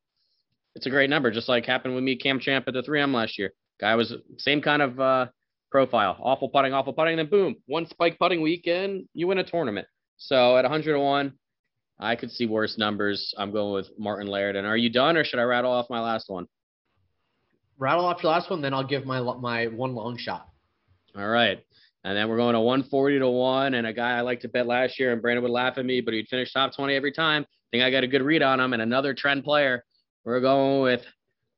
[0.74, 3.38] it's a great number, just like happened with me, Cam Champ at the 3M last
[3.38, 3.52] year.
[3.80, 5.26] Guy was same kind of uh,
[5.70, 9.44] profile, awful putting, awful putting, and then boom, one spike putting weekend, you win a
[9.44, 9.86] tournament.
[10.16, 11.32] So at 101,
[11.98, 13.34] I could see worse numbers.
[13.36, 14.56] I'm going with Martin Laird.
[14.56, 16.46] And are you done, or should I rattle off my last one?
[17.78, 20.48] Rattle off your last one, then I'll give my my one long shot.
[21.16, 21.58] All right.
[22.04, 23.74] And then we're going to 140 to 1.
[23.74, 26.00] And a guy I like to bet last year, and Brandon would laugh at me,
[26.00, 27.42] but he'd finish top 20 every time.
[27.42, 28.72] I think I got a good read on him.
[28.72, 29.84] And another trend player,
[30.24, 31.02] we're going with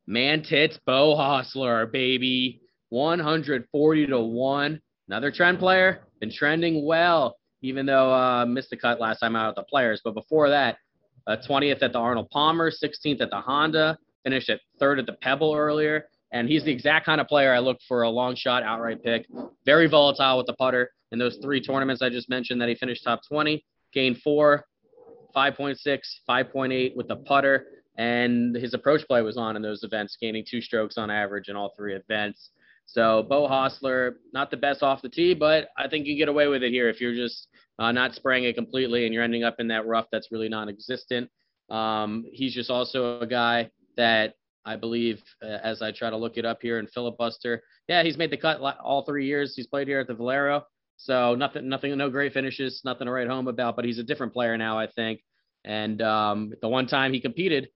[0.07, 2.61] Man Tits Beau Hossler, baby.
[2.91, 4.81] 140 to 1.
[5.09, 9.49] Another trend player, been trending well, even though uh, missed the cut last time out
[9.49, 10.03] at the players.
[10.05, 10.77] But before that,
[11.27, 15.15] uh, 20th at the Arnold Palmer, 16th at the Honda, finished at third at the
[15.15, 16.07] Pebble earlier.
[16.33, 19.27] And he's the exact kind of player I look for a long shot outright pick.
[19.65, 20.91] Very volatile with the putter.
[21.13, 24.65] In those three tournaments I just mentioned that he finished top 20, gained four,
[25.37, 25.77] 5.6,
[26.29, 27.67] 5.8 with the putter.
[27.97, 31.57] And his approach play was on in those events, gaining two strokes on average in
[31.57, 32.51] all three events.
[32.87, 36.49] So Beau Hossler, not the best off the tee, but I think you get away
[36.49, 39.57] with it here if you're just uh, not spraying it completely and you're ending up
[39.59, 41.31] in that rough that's really non-existent.
[41.71, 46.37] Um, he's just also a guy that I believe, uh, as I try to look
[46.37, 49.89] it up here in filibuster, yeah, he's made the cut all three years he's played
[49.89, 50.65] here at the Valero.
[50.97, 53.75] So nothing, nothing, no great finishes, nothing to write home about.
[53.75, 55.21] But he's a different player now, I think.
[55.65, 57.69] And um, the one time he competed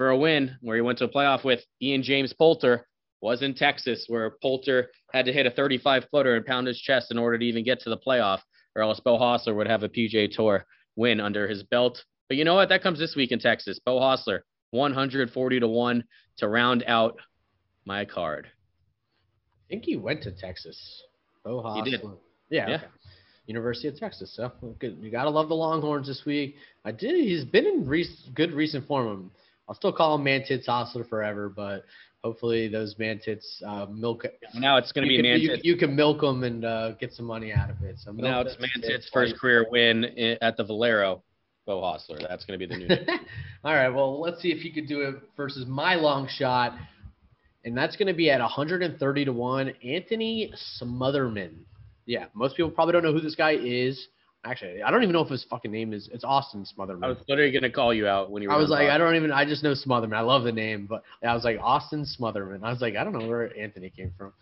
[0.00, 2.86] for a win, where he went to a playoff with Ian James Poulter,
[3.20, 7.10] was in Texas, where Poulter had to hit a 35 footer and pound his chest
[7.10, 8.38] in order to even get to the playoff,
[8.74, 10.64] or else Beau Hossler would have a PGA Tour
[10.96, 12.02] win under his belt.
[12.28, 12.70] But you know what?
[12.70, 13.78] That comes this week in Texas.
[13.84, 16.04] Beau Hossler, 140 to 1
[16.38, 17.18] to round out
[17.84, 18.46] my card.
[18.46, 21.02] I think he went to Texas.
[21.44, 21.84] Hossler.
[21.84, 22.00] He did.
[22.48, 22.70] Yeah.
[22.70, 22.74] Yeah.
[22.76, 22.84] Okay.
[23.44, 24.34] University of Texas.
[24.34, 24.96] So good.
[25.02, 26.56] You gotta love the Longhorns this week.
[26.86, 27.16] I did.
[27.16, 29.30] He's been in re- good recent form.
[29.70, 31.84] I'll still call him Man Tits Hossler forever, but
[32.24, 34.26] hopefully those Man Tits uh, milk.
[34.52, 35.64] Now it's going to you be can, Man you, Tits.
[35.64, 38.00] you can milk them and uh, get some money out of it.
[38.00, 40.06] So Now it's Man tits first career win
[40.42, 41.22] at the Valero.
[41.66, 42.20] Beau Hossler.
[42.28, 42.88] That's going to be the new.
[43.64, 43.90] All right.
[43.90, 46.72] Well, let's see if he could do it versus my long shot,
[47.64, 49.72] and that's going to be at 130 to one.
[49.84, 50.52] Anthony
[50.82, 51.58] Smotherman.
[52.06, 54.08] Yeah, most people probably don't know who this guy is.
[54.44, 56.08] Actually, I don't even know if his fucking name is.
[56.12, 57.04] It's Austin Smotherman.
[57.04, 58.96] I was literally going to call you out when you were I was like, I
[58.96, 59.30] don't even.
[59.30, 60.14] I just know Smotherman.
[60.14, 62.60] I love the name, but I was like Austin Smotherman.
[62.62, 64.32] I was like, I don't know where Anthony came from.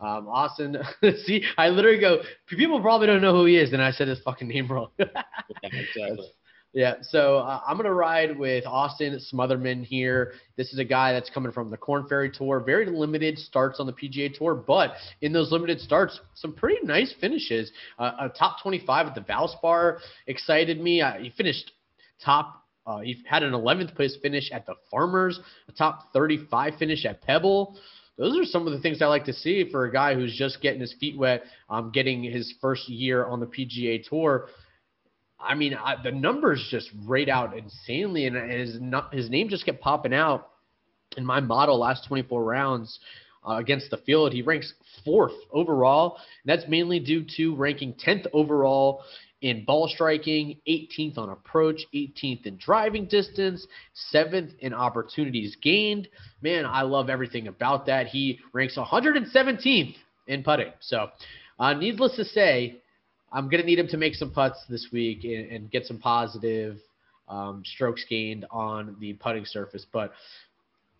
[0.00, 0.76] Um, Austin.
[1.24, 2.22] see, I literally go.
[2.46, 4.90] People probably don't know who he is, and I said his fucking name wrong.
[4.98, 6.30] Yeah, exactly.
[6.78, 10.34] Yeah, so uh, I'm gonna ride with Austin Smotherman here.
[10.56, 12.60] This is a guy that's coming from the Corn Ferry Tour.
[12.60, 17.12] Very limited starts on the PGA Tour, but in those limited starts, some pretty nice
[17.20, 17.72] finishes.
[17.98, 21.02] Uh, a top 25 at the Valspar excited me.
[21.02, 21.72] Uh, he finished
[22.24, 22.62] top.
[22.86, 27.20] Uh, he had an 11th place finish at the Farmers, a top 35 finish at
[27.22, 27.76] Pebble.
[28.18, 30.60] Those are some of the things I like to see for a guy who's just
[30.60, 34.48] getting his feet wet, um, getting his first year on the PGA Tour.
[35.40, 38.78] I mean, I, the numbers just rate out insanely, and his
[39.12, 40.50] his name just kept popping out
[41.16, 42.98] in my model last 24 rounds
[43.48, 44.32] uh, against the field.
[44.32, 44.74] He ranks
[45.04, 49.02] fourth overall, and that's mainly due to ranking 10th overall
[49.40, 53.66] in ball striking, 18th on approach, 18th in driving distance,
[54.12, 56.08] 7th in opportunities gained.
[56.42, 58.08] Man, I love everything about that.
[58.08, 59.94] He ranks 117th
[60.26, 60.72] in putting.
[60.80, 61.08] So,
[61.60, 62.82] uh, needless to say,
[63.32, 65.98] I'm going to need him to make some putts this week and, and get some
[65.98, 66.78] positive
[67.28, 69.86] um, strokes gained on the putting surface.
[69.92, 70.12] But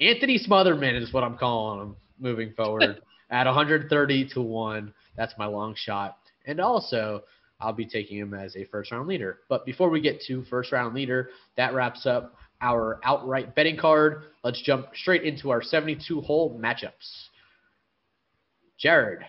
[0.00, 4.94] Anthony Smotherman is what I'm calling him moving forward at 130 to 1.
[5.16, 6.18] That's my long shot.
[6.46, 7.22] And also,
[7.60, 9.40] I'll be taking him as a first round leader.
[9.48, 14.24] But before we get to first round leader, that wraps up our outright betting card.
[14.44, 17.28] Let's jump straight into our 72 hole matchups.
[18.78, 19.20] Jared,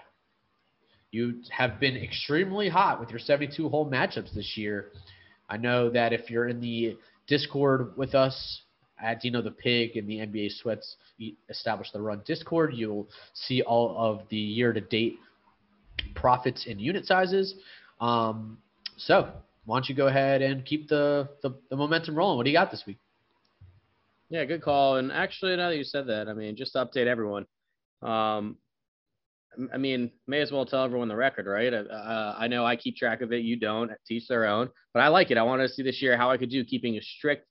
[1.11, 4.91] you have been extremely hot with your 72 hole matchups this year.
[5.49, 8.61] I know that if you're in the Discord with us
[9.01, 10.97] at Dino the Pig and the NBA Sweats
[11.49, 15.15] Establish the Run Discord, you'll see all of the year to date
[16.15, 17.55] profits and unit sizes.
[17.99, 18.59] Um,
[18.97, 19.31] so,
[19.65, 22.37] why don't you go ahead and keep the, the, the momentum rolling?
[22.37, 22.97] What do you got this week?
[24.29, 24.97] Yeah, good call.
[24.97, 27.47] And actually, now that you said that, I mean, just to update everyone,
[28.01, 28.57] um,
[29.73, 31.73] I mean, may as well tell everyone the record, right?
[31.73, 33.43] Uh, I know I keep track of it.
[33.43, 33.91] You don't.
[34.07, 34.69] Teach their own.
[34.93, 35.37] But I like it.
[35.37, 37.45] I want to see this year how I could do keeping a strict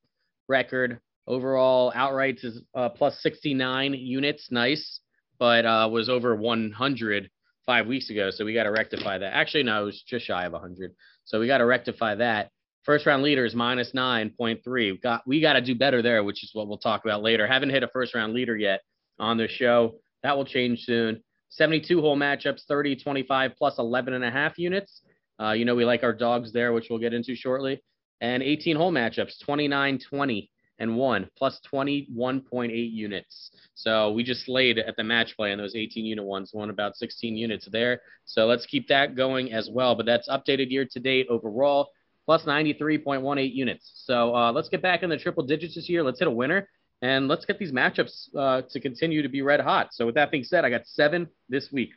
[0.49, 1.01] record.
[1.27, 4.49] Overall, outrights is uh, plus 69 units.
[4.51, 5.01] Nice.
[5.39, 7.31] But uh, was over 100
[7.69, 8.31] five weeks ago.
[8.31, 9.35] So we got to rectify that.
[9.35, 10.95] Actually, no, it was just shy of 100.
[11.27, 12.51] So we got to rectify that.
[12.85, 14.63] First round leader is minus 9.3.
[14.67, 17.47] We got, we got to do better there, which is what we'll talk about later.
[17.47, 18.81] Haven't hit a first round leader yet
[19.19, 19.97] on the show.
[20.23, 21.23] That will change soon.
[21.51, 25.03] 72 hole matchups, 30, 25 plus 11 and a half units.
[25.41, 27.83] Uh, you know, we like our dogs there, which we'll get into shortly.
[28.21, 33.51] And 18 hole matchups, 29, 20 and one plus 21.8 units.
[33.75, 36.97] So we just laid at the match play on those 18 unit ones, won about
[36.97, 38.01] 16 units there.
[38.25, 39.95] So let's keep that going as well.
[39.95, 41.91] But that's updated year to date overall,
[42.27, 43.91] plus 93.18 units.
[44.05, 46.03] So uh, let's get back in the triple digits this year.
[46.03, 46.69] Let's hit a winner
[47.03, 49.89] and let's get these matchups uh, to continue to be red hot.
[49.93, 51.91] So with that being said, I got seven this week.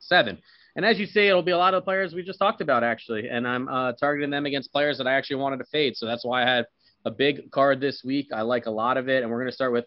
[0.00, 0.38] Seven.
[0.76, 2.84] And as you say, it'll be a lot of the players we just talked about
[2.84, 5.96] actually, and I'm uh, targeting them against players that I actually wanted to fade.
[5.96, 6.66] So that's why I had
[7.04, 8.28] a big card this week.
[8.32, 9.86] I like a lot of it, and we're going to start with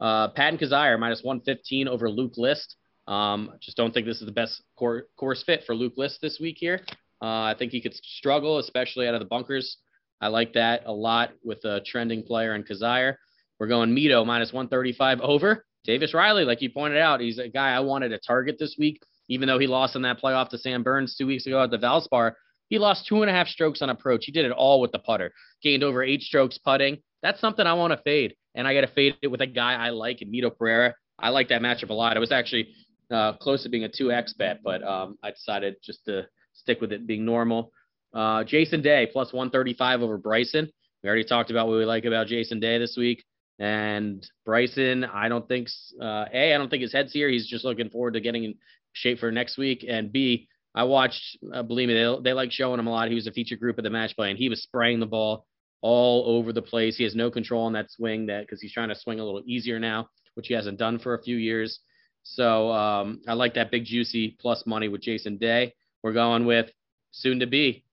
[0.00, 2.76] uh, Patton Kizzire minus 115 over Luke List.
[3.06, 6.38] Um, just don't think this is the best cor- course fit for Luke List this
[6.40, 6.80] week here.
[7.22, 9.78] Uh, I think he could struggle, especially out of the bunkers.
[10.20, 13.16] I like that a lot with a trending player in Kizzire.
[13.58, 15.64] We're going Mito minus 135 over.
[15.84, 19.00] Davis Riley, like you pointed out, he's a guy I wanted to target this week,
[19.28, 21.78] even though he lost in that playoff to Sam Burns two weeks ago at the
[21.78, 22.32] Valspar.
[22.68, 24.24] He lost two and a half strokes on approach.
[24.24, 26.98] He did it all with the putter, gained over eight strokes putting.
[27.22, 29.74] That's something I want to fade, and I got to fade it with a guy
[29.74, 30.94] I like in Mito Pereira.
[31.18, 32.16] I like that matchup a lot.
[32.16, 32.68] It was actually
[33.10, 36.92] uh, close to being a 2x bet, but um, I decided just to stick with
[36.92, 37.72] it being normal.
[38.14, 40.70] Uh, Jason Day plus 135 over Bryson.
[41.02, 43.24] We already talked about what we like about Jason Day this week.
[43.58, 45.68] And Bryson, I don't think,
[46.00, 47.28] uh, A, I don't think his head's here.
[47.28, 48.54] He's just looking forward to getting in
[48.92, 49.84] shape for next week.
[49.88, 53.08] And B, I watched, uh, believe me, they, they like showing him a lot.
[53.08, 55.46] He was a feature group of the match play, and he was spraying the ball
[55.82, 56.96] all over the place.
[56.96, 59.42] He has no control on that swing that because he's trying to swing a little
[59.46, 61.78] easier now, which he hasn't done for a few years.
[62.24, 65.74] So um, I like that big juicy plus money with Jason Day.
[66.02, 66.70] We're going with
[67.12, 67.84] soon to be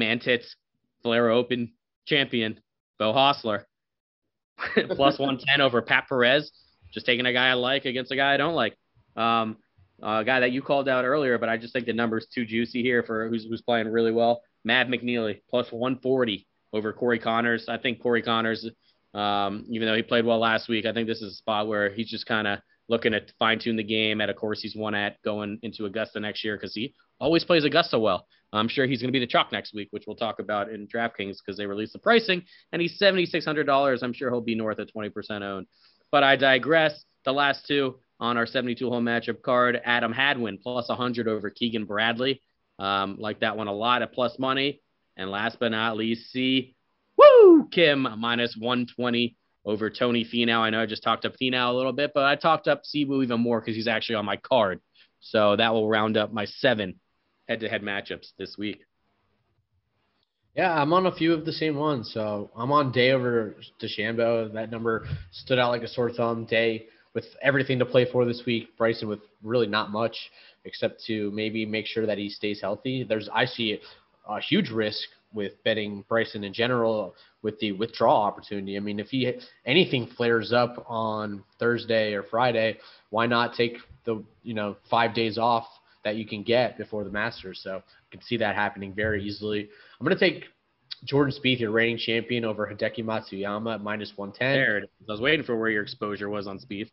[0.00, 0.54] Mantits
[1.02, 1.72] Valero Open
[2.06, 2.60] champion
[2.98, 3.64] Beau Hossler
[4.90, 6.50] plus 110 over Pat Perez.
[6.92, 8.76] Just taking a guy I like against a guy I don't like.
[9.16, 9.56] Um,
[10.02, 12.82] a guy that you called out earlier, but I just think the number's too juicy
[12.82, 14.42] here for who's who's playing really well.
[14.64, 17.68] Matt McNealy plus 140 over Corey Conners.
[17.68, 18.68] I think Corey Conners,
[19.14, 21.90] um, even though he played well last week, I think this is a spot where
[21.90, 24.94] he's just kind of looking to fine tune the game at a course he's won
[24.94, 28.26] at going into Augusta next year because he always plays Augusta well.
[28.56, 30.86] I'm sure he's going to be the chalk next week, which we'll talk about in
[30.86, 34.02] DraftKings because they released the pricing and he's $7,600.
[34.02, 35.66] I'm sure he'll be north of 20% owned.
[36.10, 37.04] But I digress.
[37.24, 41.84] The last two on our 72 hole matchup card Adam Hadwin plus 100 over Keegan
[41.86, 42.40] Bradley.
[42.78, 44.80] Um, like that one a lot at plus money.
[45.16, 46.74] And last but not least, Si
[47.16, 50.58] Woo Kim minus 120 over Tony Finau.
[50.58, 53.04] I know I just talked up Finau a little bit, but I talked up Si
[53.04, 54.80] Woo even more because he's actually on my card.
[55.20, 57.00] So that will round up my seven
[57.48, 58.80] head-to-head matchups this week.
[60.56, 62.10] Yeah, I'm on a few of the same ones.
[62.14, 64.52] So I'm on Day over DeChambeau.
[64.52, 66.44] That number stood out like a sore thumb.
[66.44, 68.76] Day with everything to play for this week.
[68.76, 70.16] Bryson with really not much
[70.64, 73.04] except to maybe make sure that he stays healthy.
[73.04, 73.80] There's I see
[74.28, 78.76] a huge risk with betting Bryson in general with the withdrawal opportunity.
[78.76, 79.32] I mean, if he
[79.66, 82.78] anything flares up on Thursday or Friday,
[83.10, 85.66] why not take the you know five days off
[86.04, 87.60] that you can get before the Masters?
[87.62, 89.68] So I can see that happening very easily.
[89.98, 90.44] I'm gonna take
[91.04, 94.54] Jordan Spieth, your reigning champion, over Hideki Matsuyama at minus 110.
[94.54, 96.90] There, I was waiting for where your exposure was on Spieth.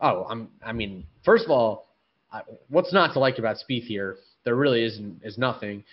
[0.00, 0.48] Oh, I'm.
[0.64, 1.86] I mean, first of all,
[2.32, 4.16] I, what's not to like about Spieth here?
[4.44, 5.84] There really isn't is nothing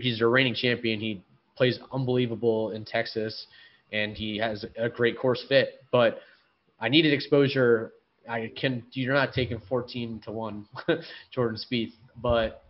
[0.00, 1.00] he's a reigning champion.
[1.00, 1.22] He
[1.56, 3.46] plays unbelievable in Texas,
[3.92, 5.82] and he has a great course fit.
[5.90, 6.20] But
[6.80, 7.92] I needed exposure.
[8.28, 8.82] I can.
[8.92, 10.66] You're not taking 14 to one
[11.32, 12.62] Jordan Spieth, but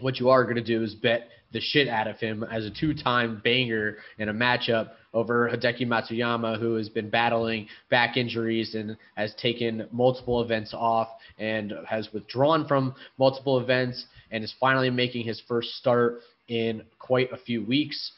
[0.00, 2.70] what you are going to do is bet the shit out of him as a
[2.70, 8.96] two-time banger in a matchup over Hideki Matsuyama, who has been battling back injuries and
[9.16, 15.26] has taken multiple events off and has withdrawn from multiple events and is finally making
[15.26, 18.12] his first start in quite a few weeks.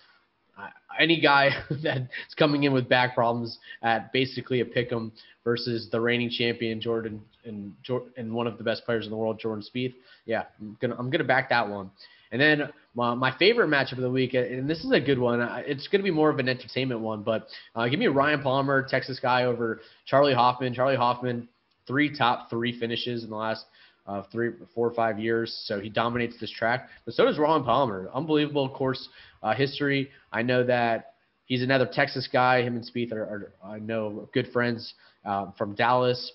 [0.99, 1.51] Any guy
[1.83, 5.13] that's coming in with back problems at basically a pick 'em
[5.45, 7.75] versus the reigning champion Jordan and
[8.17, 9.95] and one of the best players in the world, Jordan Spieth.
[10.27, 11.91] Yeah, I'm gonna I'm gonna back that one.
[12.33, 15.41] And then my, my favorite matchup of the week, and this is a good one.
[15.67, 18.87] It's going to be more of an entertainment one, but uh, give me Ryan Palmer,
[18.89, 20.73] Texas guy, over Charley Hoffman.
[20.73, 21.47] Charley Hoffman,
[21.87, 23.67] three top three finishes in the last
[24.07, 25.63] uh, three, four or five years.
[25.67, 26.89] So he dominates this track.
[27.05, 28.11] But so does Ryan Palmer.
[28.13, 29.09] Unbelievable course
[29.43, 30.11] uh, history.
[30.33, 31.15] I know that
[31.47, 32.63] he's another Texas guy.
[32.63, 36.33] Him and Spieth are, are I know, good friends uh, from Dallas.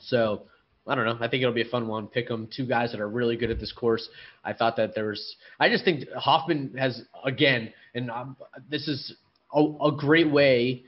[0.00, 0.42] So
[0.86, 1.18] I don't know.
[1.20, 2.06] I think it'll be a fun one.
[2.06, 4.08] Pick them two guys that are really good at this course.
[4.44, 5.36] I thought that there was.
[5.60, 8.36] I just think Hoffman has again, and um,
[8.70, 9.14] this is
[9.52, 10.84] a, a great way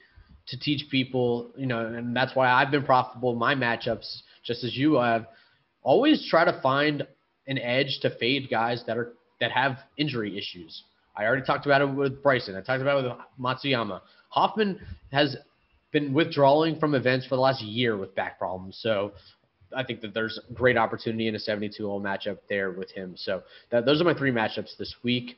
[0.48, 1.50] to teach people.
[1.56, 5.26] You know, and that's why I've been profitable in my matchups, just as you have
[5.82, 7.06] always try to find
[7.46, 10.82] an edge to fade guys that are that have injury issues.
[11.16, 12.54] I already talked about it with Bryson.
[12.54, 14.00] I talked about it with Matsuyama.
[14.28, 14.80] Hoffman
[15.12, 15.36] has
[15.92, 18.78] been withdrawing from events for the last year with back problems.
[18.80, 19.12] So
[19.76, 23.14] I think that there's great opportunity in a 72 hole matchup there with him.
[23.16, 25.36] So that, those are my three matchups this week.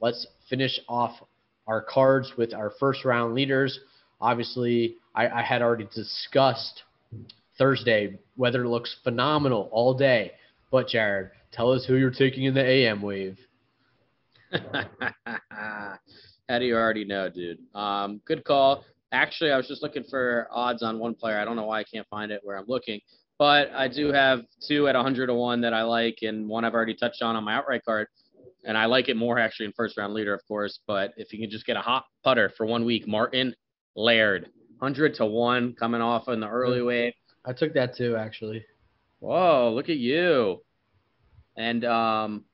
[0.00, 1.12] Let's finish off
[1.66, 3.80] our cards with our first round leaders.
[4.20, 6.82] Obviously, I, I had already discussed
[7.62, 10.32] Thursday, weather looks phenomenal all day.
[10.72, 13.38] But Jared, tell us who you're taking in the AM wave.
[14.50, 17.60] How do you already know, dude?
[17.72, 18.84] Um, good call.
[19.12, 21.38] Actually, I was just looking for odds on one player.
[21.38, 23.00] I don't know why I can't find it where I'm looking,
[23.38, 26.74] but I do have two at 100 to one that I like, and one I've
[26.74, 28.08] already touched on on my outright card,
[28.64, 30.80] and I like it more actually in first round leader, of course.
[30.88, 33.54] But if you can just get a hot putter for one week, Martin
[33.94, 34.48] Laird,
[34.78, 37.12] 100 to one, coming off in the early wave.
[37.44, 38.64] I took that too, actually.
[39.20, 40.62] Whoa, look at you.
[41.56, 42.44] And um,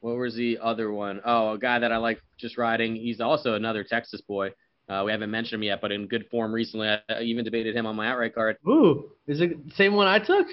[0.00, 1.20] what was the other one?
[1.24, 2.96] Oh, a guy that I like just riding.
[2.96, 4.52] He's also another Texas boy.
[4.88, 6.88] Uh, we haven't mentioned him yet, but in good form recently.
[6.88, 8.56] I even debated him on my outright card.
[8.66, 10.46] Ooh, is it the same one I took?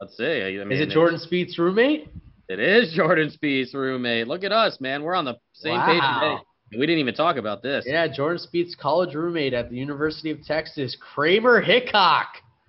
[0.00, 0.58] Let's see.
[0.60, 2.08] I mean, is it Jordan Spieth's roommate?
[2.48, 4.28] It is Jordan Spieth's roommate.
[4.28, 5.02] Look at us, man.
[5.02, 5.86] We're on the same Wow.
[5.86, 6.78] page today.
[6.78, 7.84] We didn't even talk about this.
[7.86, 12.26] Yeah, Jordan Spieth's college roommate at the University of Texas, Kramer Hickok.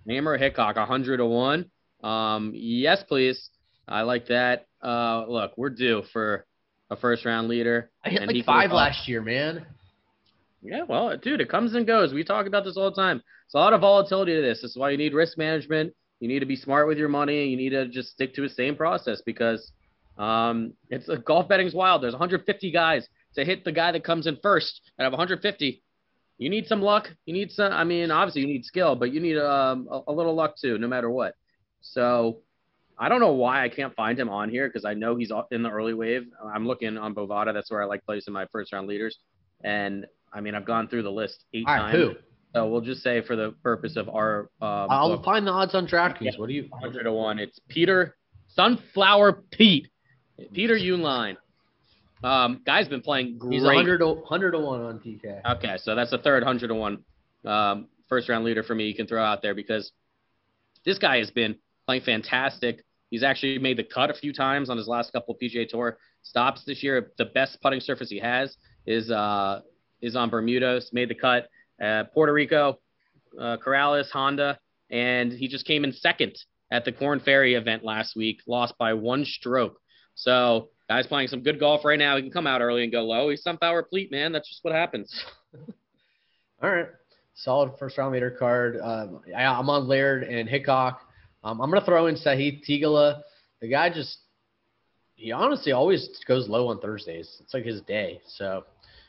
[0.07, 1.65] Hammer Hickok, 100 to 1.
[2.03, 3.49] Um, yes, please.
[3.87, 4.67] I like that.
[4.81, 6.45] Uh, look, we're due for
[6.89, 7.89] a first round leader.
[8.03, 9.65] I hit and like five last year, man.
[10.61, 12.13] Yeah, well, dude, it comes and goes.
[12.13, 13.21] We talk about this all the time.
[13.45, 14.61] It's a lot of volatility to this.
[14.61, 15.93] This is why you need risk management.
[16.19, 17.47] You need to be smart with your money.
[17.47, 19.73] You need to just stick to a same process because
[20.17, 22.01] um, it's uh, golf betting's wild.
[22.01, 25.83] There's 150 guys to hit the guy that comes in first out of 150.
[26.37, 27.09] You need some luck.
[27.25, 27.71] You need some.
[27.71, 30.77] I mean, obviously you need skill, but you need um, a, a little luck too,
[30.77, 31.35] no matter what.
[31.81, 32.39] So
[32.97, 35.63] I don't know why I can't find him on here because I know he's in
[35.63, 36.23] the early wave.
[36.43, 37.53] I'm looking on Bovada.
[37.53, 39.17] That's where I like placing my first round leaders.
[39.63, 41.95] And I mean, I've gone through the list eight right, times.
[41.95, 42.13] who?
[42.53, 45.73] So we'll just say for the purpose of our um, I'll book, find the odds
[45.73, 46.21] on DraftKings.
[46.21, 46.31] Yeah.
[46.37, 46.67] What do you?
[46.69, 47.39] 100 to 1.
[47.39, 48.15] It's Peter
[48.49, 49.87] Sunflower Pete.
[50.53, 51.35] Peter Uihlein.
[52.23, 53.55] Um, guy's been playing great.
[53.55, 55.57] He's 100 to, 100 to 1 on DK.
[55.57, 57.03] Okay, so that's the third 100 to 1
[57.45, 59.91] um, first round leader for me you can throw out there because
[60.85, 61.55] this guy has been
[61.85, 62.83] playing fantastic.
[63.09, 66.63] He's actually made the cut a few times on his last couple PGA Tour stops
[66.65, 67.11] this year.
[67.17, 68.55] The best putting surface he has
[68.85, 69.61] is uh,
[70.01, 70.89] is on Bermuda's.
[70.93, 71.47] Made the cut.
[71.83, 72.79] Uh, Puerto Rico,
[73.39, 74.59] uh, Corales, Honda,
[74.89, 76.35] and he just came in second
[76.71, 79.79] at the Korn Ferry event last week, lost by one stroke.
[80.15, 82.15] So, guys playing some good golf right now.
[82.15, 83.29] He can come out early and go low.
[83.29, 84.31] He's sunflower pleat, man.
[84.31, 85.13] That's just what happens.
[86.63, 86.87] All right.
[87.35, 88.77] Solid first round leader card.
[88.81, 91.01] Um, I, I'm on Laird and Hickok.
[91.43, 93.21] Um, I'm going to throw in Sahith Theegala.
[93.59, 94.17] The guy just,
[95.15, 97.37] he honestly always goes low on Thursdays.
[97.41, 98.21] It's like his day.
[98.27, 98.65] So,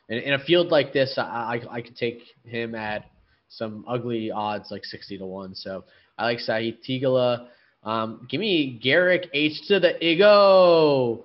[0.08, 1.22] in, in a field like this, I,
[1.70, 3.04] I, I could take him at
[3.48, 5.54] some ugly odds like 60 to 1.
[5.54, 5.84] So,
[6.18, 7.48] I like Sahith Theegala.
[7.82, 11.24] Um, give me Garrick H to the Igo.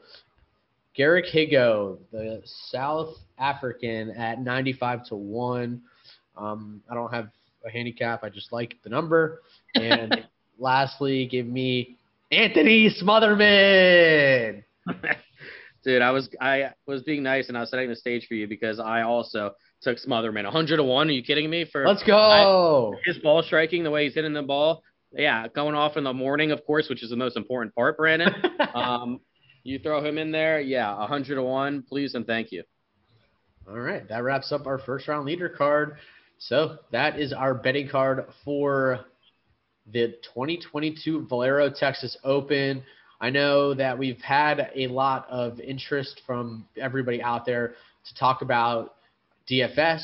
[0.99, 5.81] Garrick Higgo, the South African at 95 to 1.
[6.35, 7.29] Um, I don't have
[7.65, 8.21] a handicap.
[8.21, 9.39] I just like the number.
[9.75, 10.27] And
[10.59, 11.95] lastly, give me
[12.33, 14.65] Anthony Smotherman.
[15.85, 18.45] Dude, I was I was being nice and I was setting the stage for you
[18.45, 21.07] because I also took Smotherman 100 to 1.
[21.07, 21.63] Are you kidding me?
[21.63, 22.93] For Let's go.
[23.05, 24.83] his ball striking, the way he's hitting the ball.
[25.13, 28.33] Yeah, going off in the morning, of course, which is the most important part, Brandon.
[28.73, 29.21] um,
[29.64, 31.84] you throw him in there, yeah, 100 to 1.
[31.84, 32.64] Please and thank you.
[33.68, 35.97] All right, that wraps up our first round leader card.
[36.39, 39.01] So that is our betting card for
[39.91, 42.84] the 2022 Valero Texas Open.
[43.22, 48.41] I know that we've had a lot of interest from everybody out there to talk
[48.41, 48.95] about
[49.51, 50.01] DFS.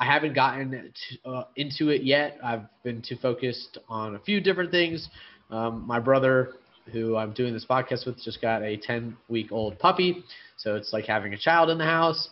[0.00, 2.38] I haven't gotten to, uh, into it yet.
[2.42, 5.08] I've been too focused on a few different things.
[5.50, 6.54] Um, my brother,
[6.90, 10.24] who I'm doing this podcast with, just got a 10 week old puppy.
[10.56, 12.28] So it's like having a child in the house.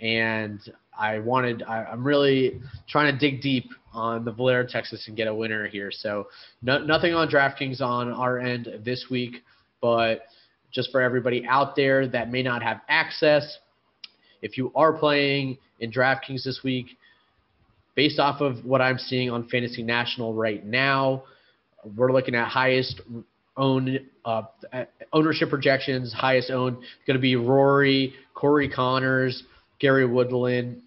[0.00, 0.60] And
[0.98, 5.28] I wanted, I, I'm really trying to dig deep on the Valero, Texas and get
[5.28, 5.90] a winner here.
[5.92, 6.28] So
[6.62, 9.42] no, nothing on DraftKings on our end this week,
[9.80, 10.22] but
[10.72, 13.58] just for everybody out there that may not have access,
[14.42, 16.96] if you are playing in DraftKings this week,
[17.94, 21.24] based off of what I'm seeing on Fantasy National right now,
[21.96, 23.00] we're looking at highest
[23.60, 24.42] owned uh,
[25.12, 26.12] ownership projections.
[26.12, 29.42] Highest owned going to be Rory, Corey Conners,
[29.78, 30.82] Gary Woodland,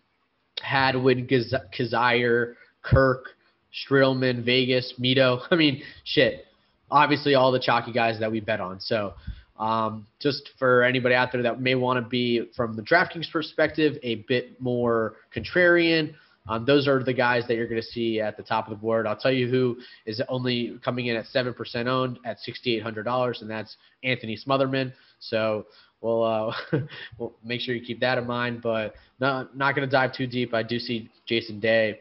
[0.61, 3.26] Hadwin, Kaz- Kizzire, Kirk,
[3.74, 5.41] Streelman, Vegas, Mito.
[5.51, 6.45] I mean, shit.
[6.91, 8.80] Obviously, all the chalky guys that we bet on.
[8.80, 9.13] So,
[9.57, 13.97] um, just for anybody out there that may want to be, from the DraftKings perspective,
[14.03, 16.13] a bit more contrarian,
[16.47, 18.75] um, those are the guys that you're going to see at the top of the
[18.75, 19.07] board.
[19.07, 23.77] I'll tell you who is only coming in at 7% owned at $6,800, and that's
[24.03, 24.91] Anthony Smotherman.
[25.19, 25.67] So
[26.01, 26.53] we'll, uh,
[27.17, 30.27] we'll make sure you keep that in mind, but not, not going to dive too
[30.27, 30.53] deep.
[30.53, 31.99] I do see Jason Day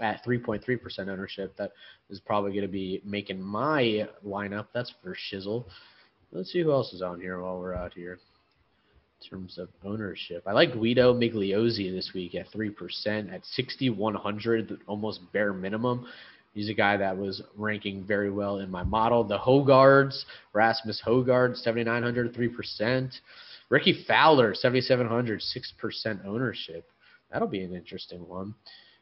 [0.00, 1.56] at 3.3% ownership.
[1.56, 1.72] That
[2.10, 4.66] is probably going to be making my lineup.
[4.74, 5.66] That's for shizzle.
[6.32, 8.18] Let's see who else is on here while we're out here.
[9.30, 10.42] Terms of ownership.
[10.46, 16.06] I like Guido Migliozzi this week at 3% at 6,100, almost bare minimum.
[16.52, 19.24] He's a guy that was ranking very well in my model.
[19.24, 23.20] The Hojgaards, Rasmus Hojgaard, 7,900, 3%.
[23.70, 26.84] Rickie Fowler, 7,700, 6% ownership.
[27.32, 28.54] That'll be an interesting one.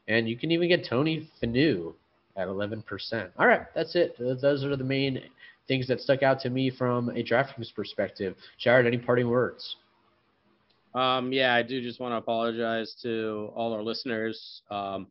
[0.09, 1.95] And you can even get Tony Finau
[2.37, 3.31] at 11%.
[3.39, 4.17] All right, that's it.
[4.19, 5.21] Those are the main
[5.69, 8.37] things that stuck out to me from a DraftKings perspective.
[8.57, 9.77] Jared, any parting words?
[10.95, 14.63] Um, yeah, I do just want to apologize to all our listeners.
[14.71, 15.09] Um,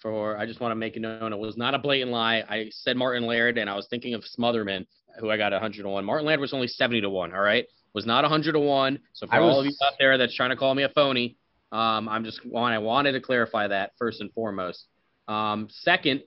[0.00, 2.42] for I just want to make it known it was not a blatant lie.
[2.48, 4.86] I said Martin Laird and I was thinking of Smotherman,
[5.18, 6.04] who I got 100 to 1.
[6.04, 7.66] Martin Laird was only 70 to 1, all right?
[7.92, 8.98] Was not 100 to 1.
[9.12, 11.36] So for was, all of you out there that's trying to call me a phony,
[11.72, 14.86] um, I'm just I wanted to clarify that first and foremost.
[15.28, 16.22] Um, second,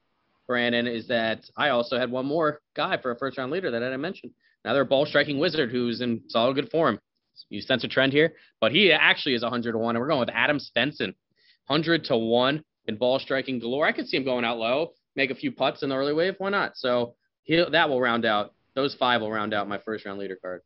[0.48, 3.82] Brandon, is that I also had one more guy for a first round leader that
[3.82, 4.34] I didn't mention.
[4.64, 7.00] Another ball striking wizard who's in solid good form.
[7.50, 9.96] You sense a trend here, but he actually is 100 to 1.
[9.96, 11.14] And we're going with Adam Svensson,
[11.68, 13.86] 100 to 1 in ball striking galore.
[13.86, 16.36] I could see him going out low, make a few putts in the early wave.
[16.38, 16.76] Why not?
[16.76, 20.36] So he, that will round out, those five will round out my first round leader
[20.36, 20.62] card.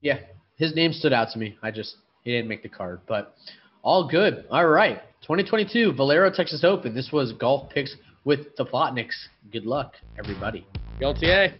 [0.00, 0.18] Yeah,
[0.56, 1.56] his name stood out to me.
[1.62, 3.34] I just, he didn't make the card, but
[3.82, 4.44] all good.
[4.50, 5.00] All right.
[5.22, 6.94] 2022 Valero Texas Open.
[6.94, 9.14] This was golf picks with the Plotniks.
[9.50, 10.66] Good luck, everybody.
[11.00, 11.54] LTA.